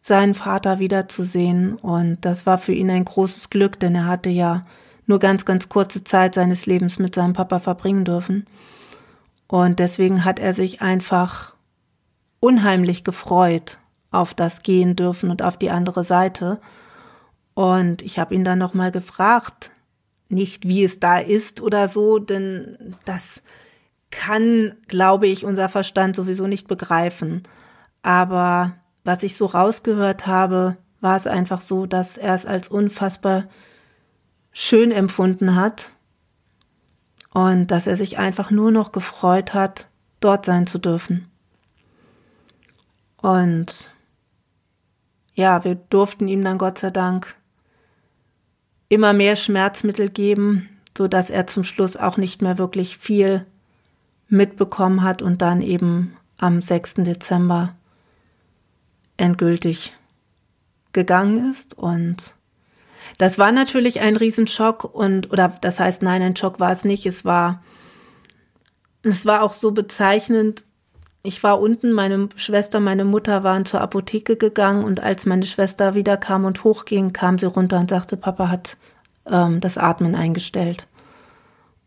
seinen 0.00 0.34
Vater 0.34 0.78
wiederzusehen. 0.78 1.74
Und 1.74 2.18
das 2.20 2.46
war 2.46 2.56
für 2.56 2.72
ihn 2.72 2.88
ein 2.88 3.04
großes 3.04 3.50
Glück, 3.50 3.80
denn 3.80 3.96
er 3.96 4.06
hatte 4.06 4.30
ja 4.30 4.64
nur 5.08 5.18
ganz, 5.18 5.44
ganz 5.44 5.68
kurze 5.68 6.04
Zeit 6.04 6.34
seines 6.34 6.66
Lebens 6.66 7.00
mit 7.00 7.16
seinem 7.16 7.32
Papa 7.32 7.58
verbringen 7.58 8.04
dürfen. 8.04 8.46
Und 9.48 9.80
deswegen 9.80 10.24
hat 10.24 10.38
er 10.38 10.54
sich 10.54 10.82
einfach 10.82 11.56
unheimlich 12.38 13.02
gefreut 13.02 13.78
auf 14.12 14.34
das 14.34 14.62
Gehen 14.62 14.94
dürfen 14.94 15.30
und 15.30 15.42
auf 15.42 15.56
die 15.56 15.70
andere 15.70 16.04
Seite. 16.04 16.60
Und 17.54 18.02
ich 18.02 18.18
habe 18.18 18.34
ihn 18.34 18.44
dann 18.44 18.58
nochmal 18.58 18.90
gefragt, 18.90 19.70
nicht 20.28 20.66
wie 20.66 20.84
es 20.84 21.00
da 21.00 21.18
ist 21.18 21.60
oder 21.60 21.88
so, 21.88 22.18
denn 22.18 22.96
das 23.04 23.42
kann, 24.10 24.76
glaube 24.88 25.26
ich, 25.26 25.44
unser 25.44 25.68
Verstand 25.68 26.16
sowieso 26.16 26.46
nicht 26.46 26.68
begreifen. 26.68 27.42
Aber 28.02 28.74
was 29.04 29.22
ich 29.22 29.36
so 29.36 29.46
rausgehört 29.46 30.26
habe, 30.26 30.76
war 31.00 31.16
es 31.16 31.26
einfach 31.26 31.60
so, 31.60 31.86
dass 31.86 32.16
er 32.16 32.34
es 32.34 32.46
als 32.46 32.68
unfassbar 32.68 33.44
schön 34.52 34.90
empfunden 34.90 35.54
hat 35.54 35.90
und 37.32 37.66
dass 37.66 37.86
er 37.86 37.96
sich 37.96 38.18
einfach 38.18 38.50
nur 38.50 38.70
noch 38.70 38.92
gefreut 38.92 39.52
hat, 39.52 39.88
dort 40.20 40.46
sein 40.46 40.66
zu 40.66 40.78
dürfen. 40.78 41.28
Und 43.20 43.90
ja, 45.34 45.64
wir 45.64 45.74
durften 45.74 46.28
ihm 46.28 46.42
dann 46.42 46.58
Gott 46.58 46.78
sei 46.78 46.90
Dank 46.90 47.36
immer 48.88 49.12
mehr 49.12 49.36
Schmerzmittel 49.36 50.10
geben, 50.10 50.68
so 50.96 51.08
dass 51.08 51.30
er 51.30 51.46
zum 51.46 51.64
Schluss 51.64 51.96
auch 51.96 52.16
nicht 52.16 52.42
mehr 52.42 52.58
wirklich 52.58 52.98
viel 52.98 53.46
mitbekommen 54.28 55.02
hat 55.02 55.22
und 55.22 55.42
dann 55.42 55.62
eben 55.62 56.16
am 56.38 56.60
6. 56.60 56.94
Dezember 56.98 57.74
endgültig 59.16 59.94
gegangen 60.92 61.50
ist 61.50 61.76
und 61.76 62.34
das 63.18 63.38
war 63.38 63.52
natürlich 63.52 64.00
ein 64.00 64.16
Riesenschock 64.16 64.84
und, 64.84 65.30
oder 65.30 65.48
das 65.60 65.80
heißt, 65.80 66.02
nein, 66.02 66.22
ein 66.22 66.36
Schock 66.36 66.60
war 66.60 66.70
es 66.70 66.84
nicht. 66.84 67.06
Es 67.06 67.24
war, 67.24 67.62
es 69.02 69.26
war 69.26 69.42
auch 69.42 69.52
so 69.52 69.72
bezeichnend. 69.72 70.64
Ich 71.26 71.42
war 71.42 71.58
unten, 71.58 71.92
meine 71.92 72.28
Schwester, 72.36 72.80
meine 72.80 73.06
Mutter 73.06 73.42
waren 73.42 73.64
zur 73.64 73.80
Apotheke 73.80 74.36
gegangen 74.36 74.84
und 74.84 75.00
als 75.00 75.24
meine 75.24 75.46
Schwester 75.46 75.94
wiederkam 75.94 76.44
und 76.44 76.64
hochging, 76.64 77.14
kam 77.14 77.38
sie 77.38 77.46
runter 77.46 77.78
und 77.78 77.88
sagte, 77.88 78.18
Papa 78.18 78.50
hat 78.50 78.76
ähm, 79.24 79.58
das 79.60 79.78
Atmen 79.78 80.14
eingestellt. 80.14 80.86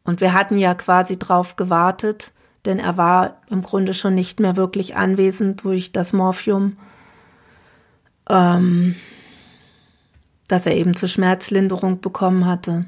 Und 0.04 0.22
wir 0.22 0.34
hatten 0.34 0.58
ja 0.58 0.74
quasi 0.74 1.20
drauf 1.20 1.56
gewartet, 1.56 2.32
denn 2.66 2.80
er 2.80 2.98
war 2.98 3.38
im 3.48 3.62
Grunde 3.62 3.94
schon 3.94 4.16
nicht 4.16 4.40
mehr 4.40 4.56
wirklich 4.56 4.96
anwesend 4.96 5.64
durch 5.64 5.92
das 5.92 6.14
Morphium, 6.14 6.76
ähm, 8.28 8.96
das 10.48 10.66
er 10.66 10.76
eben 10.76 10.96
zur 10.96 11.10
Schmerzlinderung 11.10 12.02
bekommen 12.02 12.48
hatte. 12.48 12.86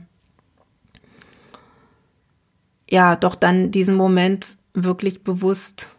Ja, 2.90 3.16
doch 3.16 3.36
dann 3.36 3.70
diesen 3.70 3.94
Moment 3.94 4.58
wirklich 4.74 5.24
bewusst, 5.24 5.96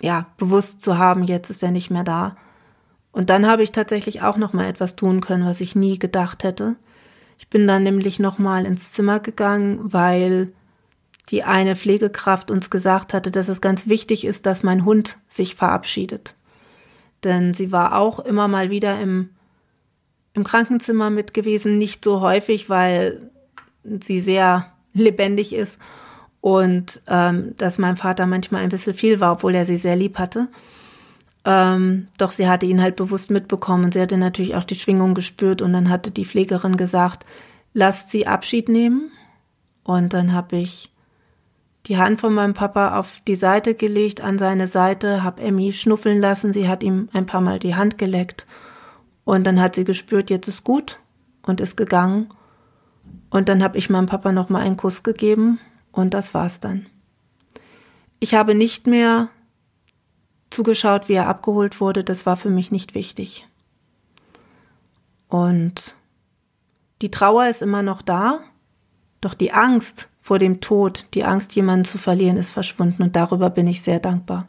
ja, 0.00 0.26
bewusst 0.38 0.82
zu 0.82 0.98
haben, 0.98 1.24
jetzt 1.24 1.50
ist 1.50 1.62
er 1.62 1.70
nicht 1.70 1.90
mehr 1.90 2.04
da. 2.04 2.36
Und 3.12 3.30
dann 3.30 3.46
habe 3.46 3.62
ich 3.62 3.72
tatsächlich 3.72 4.22
auch 4.22 4.36
noch 4.36 4.52
mal 4.52 4.66
etwas 4.66 4.96
tun 4.96 5.20
können, 5.20 5.44
was 5.44 5.60
ich 5.60 5.74
nie 5.74 5.98
gedacht 5.98 6.44
hätte. 6.44 6.76
Ich 7.38 7.48
bin 7.48 7.66
dann 7.66 7.82
nämlich 7.82 8.18
noch 8.18 8.38
mal 8.38 8.66
ins 8.66 8.92
Zimmer 8.92 9.20
gegangen, 9.20 9.80
weil 9.82 10.52
die 11.30 11.42
eine 11.42 11.76
Pflegekraft 11.76 12.50
uns 12.50 12.70
gesagt 12.70 13.14
hatte, 13.14 13.30
dass 13.30 13.48
es 13.48 13.60
ganz 13.60 13.88
wichtig 13.88 14.24
ist, 14.24 14.46
dass 14.46 14.62
mein 14.62 14.84
Hund 14.84 15.18
sich 15.28 15.54
verabschiedet. 15.54 16.34
Denn 17.24 17.54
sie 17.54 17.72
war 17.72 17.96
auch 17.96 18.18
immer 18.20 18.48
mal 18.48 18.70
wieder 18.70 19.00
im, 19.00 19.30
im 20.34 20.44
Krankenzimmer 20.44 21.10
mit 21.10 21.34
gewesen, 21.34 21.78
nicht 21.78 22.04
so 22.04 22.20
häufig, 22.20 22.70
weil 22.70 23.30
sie 23.84 24.20
sehr 24.20 24.72
lebendig 24.92 25.54
ist 25.54 25.78
und 26.40 27.02
ähm, 27.06 27.54
dass 27.56 27.78
mein 27.78 27.96
Vater 27.96 28.26
manchmal 28.26 28.62
ein 28.62 28.70
bisschen 28.70 28.94
viel 28.94 29.20
war, 29.20 29.32
obwohl 29.32 29.54
er 29.54 29.66
sie 29.66 29.76
sehr 29.76 29.96
lieb 29.96 30.18
hatte. 30.18 30.48
Ähm, 31.44 32.08
doch 32.18 32.30
sie 32.30 32.48
hatte 32.48 32.66
ihn 32.66 32.82
halt 32.82 32.96
bewusst 32.96 33.30
mitbekommen. 33.30 33.92
Sie 33.92 34.00
hatte 34.00 34.16
natürlich 34.16 34.54
auch 34.54 34.64
die 34.64 34.74
Schwingung 34.74 35.14
gespürt 35.14 35.62
und 35.62 35.72
dann 35.72 35.90
hatte 35.90 36.10
die 36.10 36.24
Pflegerin 36.24 36.76
gesagt, 36.76 37.24
lasst 37.74 38.10
sie 38.10 38.26
Abschied 38.26 38.68
nehmen. 38.68 39.10
Und 39.84 40.12
dann 40.12 40.32
habe 40.32 40.56
ich 40.56 40.92
die 41.86 41.96
Hand 41.96 42.20
von 42.20 42.34
meinem 42.34 42.54
Papa 42.54 42.98
auf 42.98 43.20
die 43.26 43.36
Seite 43.36 43.74
gelegt, 43.74 44.20
an 44.20 44.38
seine 44.38 44.66
Seite, 44.66 45.22
habe 45.22 45.42
Emmy 45.42 45.72
schnuffeln 45.72 46.20
lassen. 46.20 46.52
Sie 46.52 46.68
hat 46.68 46.82
ihm 46.82 47.08
ein 47.12 47.26
paar 47.26 47.40
Mal 47.40 47.58
die 47.58 47.74
Hand 47.74 47.98
geleckt. 47.98 48.46
Und 49.24 49.46
dann 49.46 49.60
hat 49.60 49.74
sie 49.74 49.84
gespürt, 49.84 50.30
jetzt 50.30 50.48
ist 50.48 50.64
gut 50.64 50.98
und 51.42 51.60
ist 51.60 51.76
gegangen. 51.76 52.28
Und 53.30 53.48
dann 53.48 53.62
habe 53.62 53.78
ich 53.78 53.88
meinem 53.88 54.06
Papa 54.06 54.32
noch 54.32 54.48
mal 54.48 54.60
einen 54.60 54.76
Kuss 54.76 55.02
gegeben 55.02 55.58
und 55.92 56.14
das 56.14 56.34
war's 56.34 56.60
dann. 56.60 56.86
Ich 58.18 58.34
habe 58.34 58.54
nicht 58.54 58.86
mehr 58.86 59.28
zugeschaut, 60.50 61.08
wie 61.08 61.14
er 61.14 61.28
abgeholt 61.28 61.80
wurde, 61.80 62.04
das 62.04 62.26
war 62.26 62.36
für 62.36 62.50
mich 62.50 62.70
nicht 62.70 62.94
wichtig. 62.94 63.46
Und 65.28 65.94
die 67.02 67.10
Trauer 67.10 67.46
ist 67.48 67.62
immer 67.62 67.82
noch 67.82 68.02
da, 68.02 68.40
doch 69.20 69.34
die 69.34 69.52
Angst 69.52 70.08
vor 70.20 70.38
dem 70.38 70.60
Tod, 70.60 71.06
die 71.14 71.24
Angst, 71.24 71.54
jemanden 71.54 71.84
zu 71.84 71.98
verlieren, 71.98 72.36
ist 72.36 72.50
verschwunden 72.50 73.02
und 73.02 73.16
darüber 73.16 73.48
bin 73.50 73.66
ich 73.66 73.82
sehr 73.82 74.00
dankbar. 74.00 74.48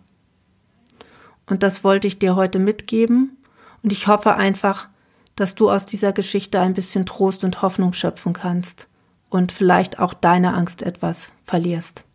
Und 1.45 1.63
das 1.63 1.83
wollte 1.83 2.07
ich 2.07 2.19
dir 2.19 2.35
heute 2.35 2.59
mitgeben 2.59 3.37
und 3.83 3.91
ich 3.91 4.07
hoffe 4.07 4.35
einfach, 4.35 4.89
dass 5.35 5.55
du 5.55 5.69
aus 5.69 5.85
dieser 5.85 6.13
Geschichte 6.13 6.59
ein 6.59 6.73
bisschen 6.73 7.05
Trost 7.05 7.43
und 7.43 7.61
Hoffnung 7.61 7.93
schöpfen 7.93 8.33
kannst 8.33 8.87
und 9.31 9.51
vielleicht 9.51 9.97
auch 9.97 10.13
deine 10.13 10.53
Angst 10.53 10.83
etwas 10.83 11.33
verlierst. 11.45 12.05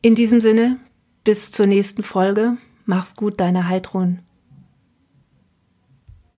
In 0.00 0.14
diesem 0.14 0.40
Sinne 0.40 0.78
bis 1.24 1.50
zur 1.50 1.66
nächsten 1.66 2.02
Folge. 2.02 2.56
Mach's 2.86 3.14
gut, 3.14 3.38
deine 3.38 3.68
Heidrun. 3.68 4.20